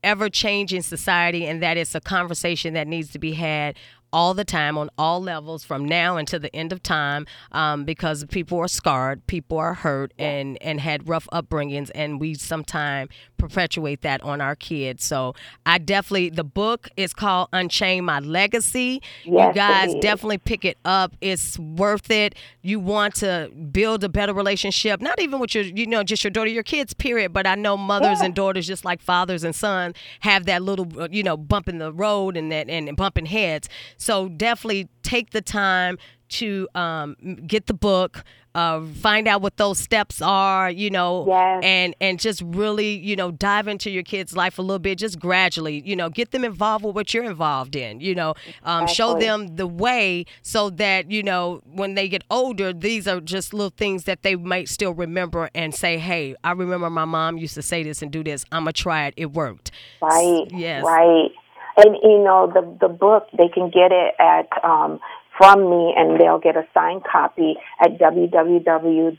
ever 0.02 0.28
changing 0.28 0.82
society, 0.82 1.46
and 1.46 1.62
that 1.62 1.76
is 1.76 1.94
a 1.94 2.00
conversation 2.00 2.74
that 2.74 2.86
needs 2.86 3.10
to 3.12 3.18
be 3.18 3.32
had 3.32 3.76
all 4.14 4.32
the 4.32 4.44
time 4.44 4.78
on 4.78 4.88
all 4.96 5.20
levels 5.20 5.64
from 5.64 5.84
now 5.84 6.16
until 6.16 6.38
the 6.38 6.54
end 6.54 6.72
of 6.72 6.80
time 6.80 7.26
um, 7.50 7.84
because 7.84 8.24
people 8.26 8.56
are 8.60 8.68
scarred, 8.68 9.26
people 9.26 9.58
are 9.58 9.74
hurt, 9.74 10.14
and 10.18 10.56
and 10.62 10.80
had 10.80 11.08
rough 11.08 11.26
upbringings, 11.32 11.90
and 11.96 12.20
we 12.20 12.34
sometimes 12.34 13.10
perpetuate 13.36 14.02
that 14.02 14.22
on 14.22 14.40
our 14.40 14.54
kids. 14.56 15.04
So 15.04 15.34
I 15.66 15.78
definitely 15.78 16.30
the 16.30 16.44
book 16.44 16.88
is 16.96 17.12
called 17.12 17.48
Unchain 17.52 18.04
My 18.04 18.20
Legacy. 18.20 19.02
Yes, 19.24 19.48
you 19.48 19.52
guys 19.54 19.94
definitely 20.00 20.38
pick 20.38 20.64
it 20.64 20.78
up. 20.84 21.14
It's 21.20 21.58
worth 21.58 22.10
it. 22.10 22.34
You 22.62 22.80
want 22.80 23.14
to 23.16 23.50
build 23.70 24.04
a 24.04 24.08
better 24.08 24.34
relationship, 24.34 25.00
not 25.00 25.20
even 25.20 25.40
with 25.40 25.54
your 25.54 25.64
you 25.64 25.86
know 25.86 26.02
just 26.02 26.24
your 26.24 26.30
daughter, 26.30 26.50
your 26.50 26.62
kids, 26.62 26.94
period. 26.94 27.32
But 27.32 27.46
I 27.46 27.54
know 27.54 27.76
mothers 27.76 28.18
yeah. 28.20 28.26
and 28.26 28.34
daughters, 28.34 28.66
just 28.66 28.84
like 28.84 29.00
fathers 29.00 29.44
and 29.44 29.54
sons, 29.54 29.96
have 30.20 30.46
that 30.46 30.62
little 30.62 30.88
uh, 31.00 31.08
you 31.10 31.22
know 31.22 31.36
bump 31.36 31.68
in 31.68 31.78
the 31.78 31.92
road 31.92 32.36
and 32.36 32.50
that 32.52 32.68
and 32.68 32.96
bumping 32.96 33.26
heads. 33.26 33.68
So 33.96 34.28
definitely 34.28 34.88
take 35.02 35.30
the 35.30 35.42
time 35.42 35.98
to 36.30 36.68
um, 36.74 37.16
get 37.46 37.66
the 37.66 37.74
book, 37.74 38.24
uh, 38.54 38.84
find 39.00 39.26
out 39.26 39.42
what 39.42 39.56
those 39.56 39.78
steps 39.78 40.22
are, 40.22 40.70
you 40.70 40.90
know, 40.90 41.26
yes. 41.26 41.60
and 41.64 41.94
and 42.00 42.20
just 42.20 42.42
really, 42.46 42.96
you 42.96 43.16
know, 43.16 43.30
dive 43.30 43.66
into 43.66 43.90
your 43.90 44.02
kid's 44.02 44.36
life 44.36 44.58
a 44.58 44.62
little 44.62 44.78
bit, 44.78 44.98
just 44.98 45.18
gradually, 45.18 45.82
you 45.84 45.96
know, 45.96 46.08
get 46.08 46.30
them 46.30 46.44
involved 46.44 46.84
with 46.84 46.94
what 46.94 47.12
you're 47.12 47.24
involved 47.24 47.74
in, 47.74 48.00
you 48.00 48.14
know, 48.14 48.34
um, 48.62 48.86
show 48.86 49.18
them 49.18 49.56
the 49.56 49.66
way 49.66 50.24
so 50.42 50.70
that 50.70 51.10
you 51.10 51.22
know 51.22 51.60
when 51.64 51.94
they 51.94 52.08
get 52.08 52.22
older, 52.30 52.72
these 52.72 53.08
are 53.08 53.20
just 53.20 53.52
little 53.52 53.74
things 53.76 54.04
that 54.04 54.22
they 54.22 54.36
might 54.36 54.68
still 54.68 54.94
remember 54.94 55.50
and 55.54 55.74
say, 55.74 55.98
hey, 55.98 56.36
I 56.44 56.52
remember 56.52 56.90
my 56.90 57.04
mom 57.04 57.38
used 57.38 57.54
to 57.54 57.62
say 57.62 57.82
this 57.82 58.02
and 58.02 58.10
do 58.10 58.22
this. 58.22 58.44
I'm 58.52 58.62
gonna 58.62 58.72
try 58.72 59.06
it. 59.06 59.14
It 59.16 59.32
worked. 59.32 59.72
Right. 60.00 60.46
Yes. 60.50 60.84
Right. 60.84 61.30
And 61.76 61.96
you 62.04 62.22
know 62.22 62.50
the 62.52 62.86
the 62.86 62.92
book 62.92 63.28
they 63.36 63.48
can 63.48 63.68
get 63.68 63.90
it 63.90 64.14
at 64.20 64.46
um, 64.62 65.00
from 65.36 65.68
me, 65.70 65.94
and 65.96 66.20
they'll 66.20 66.38
get 66.38 66.56
a 66.56 66.66
signed 66.74 67.04
copy 67.04 67.56
at 67.80 67.98
www.ann 67.98 69.16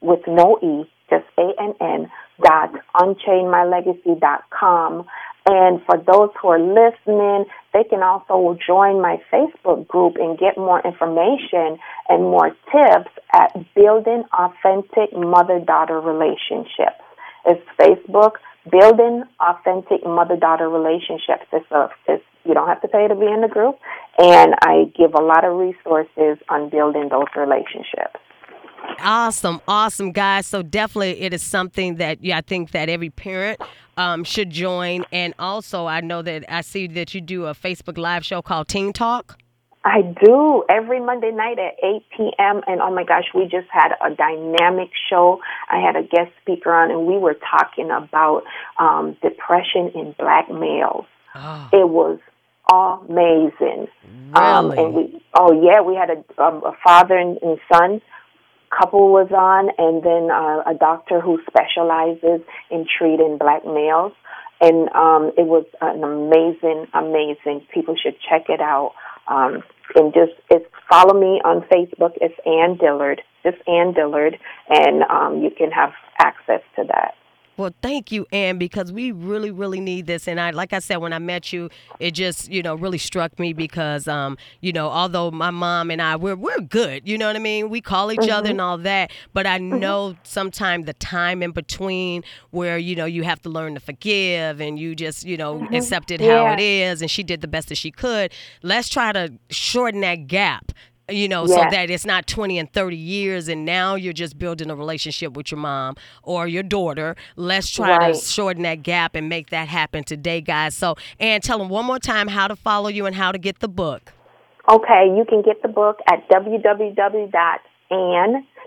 with 0.00 0.26
no 0.26 0.58
e, 0.62 0.90
just 1.08 1.26
a 1.38 1.52
n 1.60 1.74
n 1.80 2.10
dot 2.42 2.72
unchainmylegacy.com. 2.96 5.06
And 5.46 5.80
for 5.84 5.96
those 5.96 6.28
who 6.40 6.48
are 6.48 6.60
listening, 6.60 7.46
they 7.72 7.84
can 7.84 8.02
also 8.02 8.58
join 8.64 9.00
my 9.00 9.22
Facebook 9.32 9.88
group 9.88 10.16
and 10.16 10.36
get 10.38 10.58
more 10.58 10.82
information 10.84 11.78
and 12.08 12.24
more 12.24 12.50
tips 12.70 13.10
at 13.32 13.56
Building 13.74 14.24
Authentic 14.32 15.16
Mother 15.16 15.58
Daughter 15.58 15.98
Relationships. 15.98 17.00
It's 17.46 17.64
Facebook 17.80 18.32
building 18.70 19.24
authentic 19.40 20.04
mother 20.04 20.36
daughter 20.36 20.68
relationships. 20.68 21.46
It's 21.52 21.70
a, 21.70 21.88
it's, 22.06 22.24
you 22.44 22.54
don't 22.54 22.68
have 22.68 22.82
to 22.82 22.88
pay 22.88 23.08
to 23.08 23.14
be 23.14 23.26
in 23.26 23.40
the 23.40 23.48
group, 23.48 23.78
and 24.20 24.54
I 24.62 24.92
give 24.96 25.14
a 25.14 25.22
lot 25.22 25.44
of 25.44 25.56
resources 25.56 26.38
on 26.50 26.68
building 26.68 27.08
those 27.10 27.26
relationships. 27.34 28.20
Awesome, 29.00 29.60
awesome, 29.66 30.12
guys. 30.12 30.46
So 30.46 30.62
definitely, 30.62 31.22
it 31.22 31.32
is 31.32 31.42
something 31.42 31.96
that 31.96 32.22
yeah, 32.22 32.38
I 32.38 32.40
think 32.42 32.72
that 32.72 32.88
every 32.88 33.10
parent 33.10 33.60
um, 33.96 34.24
should 34.24 34.50
join. 34.50 35.04
And 35.10 35.32
also, 35.38 35.86
I 35.86 36.00
know 36.02 36.20
that 36.22 36.44
I 36.48 36.60
see 36.60 36.86
that 36.88 37.14
you 37.14 37.20
do 37.20 37.46
a 37.46 37.54
Facebook 37.54 37.96
Live 37.96 38.24
show 38.24 38.42
called 38.42 38.68
Teen 38.68 38.92
Talk. 38.92 39.38
I 39.82 40.02
do 40.02 40.64
every 40.68 41.00
Monday 41.00 41.30
night 41.30 41.58
at 41.58 41.82
8 41.82 42.02
p.m. 42.14 42.60
And 42.66 42.82
oh 42.82 42.90
my 42.90 43.04
gosh, 43.04 43.24
we 43.34 43.44
just 43.44 43.68
had 43.70 43.92
a 44.04 44.14
dynamic 44.14 44.90
show. 45.08 45.40
I 45.70 45.80
had 45.80 45.96
a 45.96 46.02
guest 46.02 46.32
speaker 46.42 46.70
on, 46.70 46.90
and 46.90 47.06
we 47.06 47.16
were 47.16 47.36
talking 47.50 47.90
about 47.90 48.42
um, 48.78 49.16
depression 49.22 49.90
in 49.94 50.14
black 50.18 50.50
males. 50.50 51.06
Oh. 51.34 51.68
It 51.72 51.88
was 51.88 52.18
amazing. 52.70 53.88
Um, 54.34 54.70
really? 54.70 54.78
Um, 54.78 54.86
and 54.86 54.94
we, 54.94 55.22
oh 55.34 55.52
yeah, 55.52 55.80
we 55.80 55.94
had 55.94 56.10
a, 56.10 56.42
um, 56.42 56.62
a 56.64 56.72
father 56.84 57.16
and, 57.16 57.38
and 57.42 57.58
son 57.72 58.00
couple 58.70 59.10
was 59.10 59.30
on, 59.32 59.70
and 59.78 60.02
then 60.02 60.30
uh, 60.30 60.62
a 60.66 60.78
doctor 60.78 61.20
who 61.20 61.40
specializes 61.48 62.40
in 62.70 62.86
treating 62.86 63.36
black 63.38 63.64
males. 63.64 64.12
And 64.60 64.88
um, 64.90 65.32
it 65.36 65.46
was 65.46 65.64
an 65.80 66.04
amazing, 66.04 66.86
amazing. 66.94 67.66
People 67.72 67.96
should 67.96 68.16
check 68.20 68.48
it 68.48 68.60
out. 68.60 68.92
Um, 69.26 69.62
and 69.94 70.12
just 70.14 70.32
it's 70.50 70.66
follow 70.88 71.18
me 71.18 71.40
on 71.44 71.62
Facebook. 71.62 72.12
It's 72.20 72.34
Ann 72.46 72.76
Dillard, 72.76 73.22
just 73.42 73.56
Ann 73.66 73.92
Dillard, 73.92 74.38
and 74.68 75.02
um, 75.04 75.42
you 75.42 75.50
can 75.50 75.70
have 75.70 75.92
access 76.18 76.62
to 76.76 76.84
that. 76.84 77.14
Well, 77.60 77.74
thank 77.82 78.10
you, 78.10 78.26
Ann, 78.32 78.56
because 78.56 78.90
we 78.90 79.12
really, 79.12 79.50
really 79.50 79.80
need 79.80 80.06
this. 80.06 80.26
And 80.26 80.40
I, 80.40 80.48
like 80.48 80.72
I 80.72 80.78
said, 80.78 80.96
when 80.96 81.12
I 81.12 81.18
met 81.18 81.52
you, 81.52 81.68
it 81.98 82.12
just, 82.12 82.50
you 82.50 82.62
know, 82.62 82.74
really 82.74 82.96
struck 82.96 83.38
me 83.38 83.52
because, 83.52 84.08
um, 84.08 84.38
you 84.62 84.72
know, 84.72 84.88
although 84.88 85.30
my 85.30 85.50
mom 85.50 85.90
and 85.90 86.00
I, 86.00 86.16
we're 86.16 86.36
we're 86.36 86.62
good. 86.62 87.06
You 87.06 87.18
know 87.18 87.26
what 87.26 87.36
I 87.36 87.38
mean? 87.38 87.68
We 87.68 87.82
call 87.82 88.12
each 88.12 88.20
mm-hmm. 88.20 88.30
other 88.30 88.48
and 88.48 88.62
all 88.62 88.78
that. 88.78 89.10
But 89.34 89.44
I 89.44 89.58
mm-hmm. 89.58 89.78
know 89.78 90.16
sometimes 90.22 90.86
the 90.86 90.94
time 90.94 91.42
in 91.42 91.50
between 91.50 92.24
where 92.50 92.78
you 92.78 92.96
know 92.96 93.04
you 93.04 93.24
have 93.24 93.42
to 93.42 93.50
learn 93.50 93.74
to 93.74 93.80
forgive 93.80 94.58
and 94.62 94.78
you 94.78 94.94
just, 94.94 95.26
you 95.26 95.36
know, 95.36 95.56
mm-hmm. 95.56 95.74
accept 95.74 96.10
it 96.10 96.22
yeah. 96.22 96.46
how 96.46 96.54
it 96.54 96.60
is. 96.60 97.02
And 97.02 97.10
she 97.10 97.22
did 97.22 97.42
the 97.42 97.48
best 97.48 97.68
that 97.68 97.76
she 97.76 97.90
could. 97.90 98.32
Let's 98.62 98.88
try 98.88 99.12
to 99.12 99.34
shorten 99.50 100.00
that 100.00 100.28
gap 100.28 100.72
you 101.10 101.28
know, 101.28 101.46
so 101.46 101.56
that 101.56 101.90
it's 101.90 102.06
not 102.06 102.26
20 102.26 102.58
and 102.58 102.72
30 102.72 102.96
years 102.96 103.48
and 103.48 103.64
now 103.64 103.94
you're 103.94 104.12
just 104.12 104.38
building 104.38 104.70
a 104.70 104.76
relationship 104.76 105.36
with 105.36 105.50
your 105.50 105.60
mom 105.60 105.96
or 106.22 106.46
your 106.46 106.62
daughter. 106.62 107.16
Let's 107.36 107.70
try 107.70 107.96
right. 107.96 108.14
to 108.14 108.20
shorten 108.20 108.62
that 108.62 108.82
gap 108.82 109.14
and 109.14 109.28
make 109.28 109.50
that 109.50 109.68
happen 109.68 110.04
today, 110.04 110.40
guys. 110.40 110.76
So, 110.76 110.96
Ann 111.18 111.40
tell 111.40 111.58
them 111.58 111.68
one 111.68 111.84
more 111.84 111.98
time 111.98 112.28
how 112.28 112.48
to 112.48 112.56
follow 112.56 112.88
you 112.88 113.06
and 113.06 113.14
how 113.14 113.32
to 113.32 113.38
get 113.38 113.60
the 113.60 113.68
book. 113.68 114.12
Okay, 114.68 115.06
you 115.16 115.24
can 115.28 115.42
get 115.42 115.62
the 115.62 115.68
book 115.68 115.98
at 116.08 116.28
www.ann, 116.28 117.30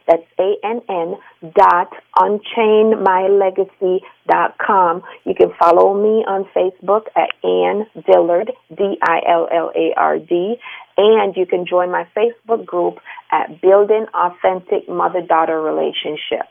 that's 0.06 0.24
A-N-N, 0.38 1.16
dot 1.56 1.94
unchainmylegacy.com. 2.18 5.04
You 5.24 5.36
can 5.36 5.54
follow 5.58 5.94
me 5.94 6.26
on 6.28 6.44
Facebook 6.54 7.08
at 7.16 7.30
Ann 7.44 7.88
Dillard, 8.06 8.52
D-I-L-L-A-R-D, 8.76 10.60
and 10.98 11.36
you 11.36 11.46
can 11.46 11.66
join 11.66 11.92
my 11.92 12.08
Facebook 12.16 12.66
group 12.66 13.00
at 13.32 13.62
Building 13.62 14.06
Authentic 14.14 14.88
Mother 14.88 15.22
Daughter 15.22 15.62
Relationships. 15.62 16.50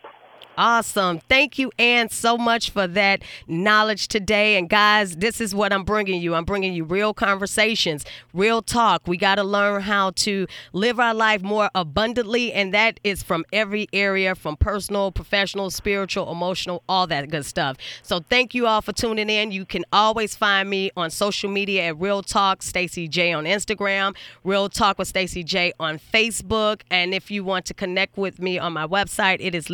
Awesome. 0.59 1.19
Thank 1.31 1.59
you, 1.59 1.73
Ann, 1.79 2.11
so 2.11 2.37
much 2.37 2.71
for 2.71 2.87
that 2.87 3.23
knowledge 3.49 4.09
today. 4.09 4.59
And 4.59 4.69
guys, 4.69 5.17
this 5.17 5.41
is 5.41 5.55
what 5.55 5.73
I'm 5.73 5.83
bringing 5.83 6.21
you. 6.21 6.35
I'm 6.35 6.45
bringing 6.45 6.75
you 6.75 6.85
real 6.85 7.15
conversations, 7.15 8.05
real 8.35 8.61
talk. 8.61 9.09
We 9.09 9.17
got 9.17 9.37
to 9.37 9.45
learn 9.45 9.81
how 9.81 10.11
to 10.11 10.47
live 10.75 11.01
our 11.01 11.15
life 11.15 11.43
more 11.43 11.71
abundantly. 11.75 12.53
And 12.53 12.75
that 12.75 13.01
is 13.03 13.23
from 13.23 13.47
every 13.51 13.89
area 13.95 14.35
from 14.35 14.57
personal, 14.57 15.11
professional, 15.11 15.71
spiritual, 15.71 16.31
emotional, 16.31 16.83
all 16.87 17.07
that 17.07 17.31
good 17.31 17.47
stuff. 17.47 17.79
So 18.03 18.21
thank 18.21 18.55
you 18.55 18.67
all 18.67 18.83
for 18.83 18.93
tuning 18.93 19.31
in. 19.31 19.53
You 19.53 19.65
can 19.65 19.85
always 19.91 20.37
find 20.37 20.69
me 20.69 20.91
on 20.99 21.11
social 21.11 21.51
media 21.51 21.85
at 21.89 21.99
Real 21.99 22.23
Talk 22.23 22.63
Stacy 22.63 23.09
J 23.09 23.33
on 23.33 23.45
Instagram, 23.45 24.15
Real 24.45 24.69
Talk 24.69 24.99
with 24.99 25.09
Stacy 25.09 25.45
J 25.45 25.73
on 25.81 25.99
Facebook. 25.99 26.83
And 26.91 27.15
if 27.15 27.31
you 27.31 27.43
want 27.43 27.65
to 27.67 27.75
connect 27.75 28.19
with 28.19 28.39
me 28.39 28.59
on 28.59 28.75
my 28.75 28.87
website, 28.87 29.39
it 29.41 29.55
is 29.55 29.71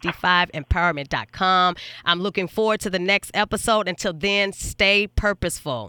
live365empowerment.com. 0.00 1.76
I'm 2.04 2.20
looking 2.20 2.48
forward 2.48 2.80
to 2.80 2.90
the 2.90 2.98
next 2.98 3.30
episode. 3.34 3.88
Until 3.88 4.12
then, 4.12 4.52
stay 4.52 5.06
purposeful. 5.06 5.88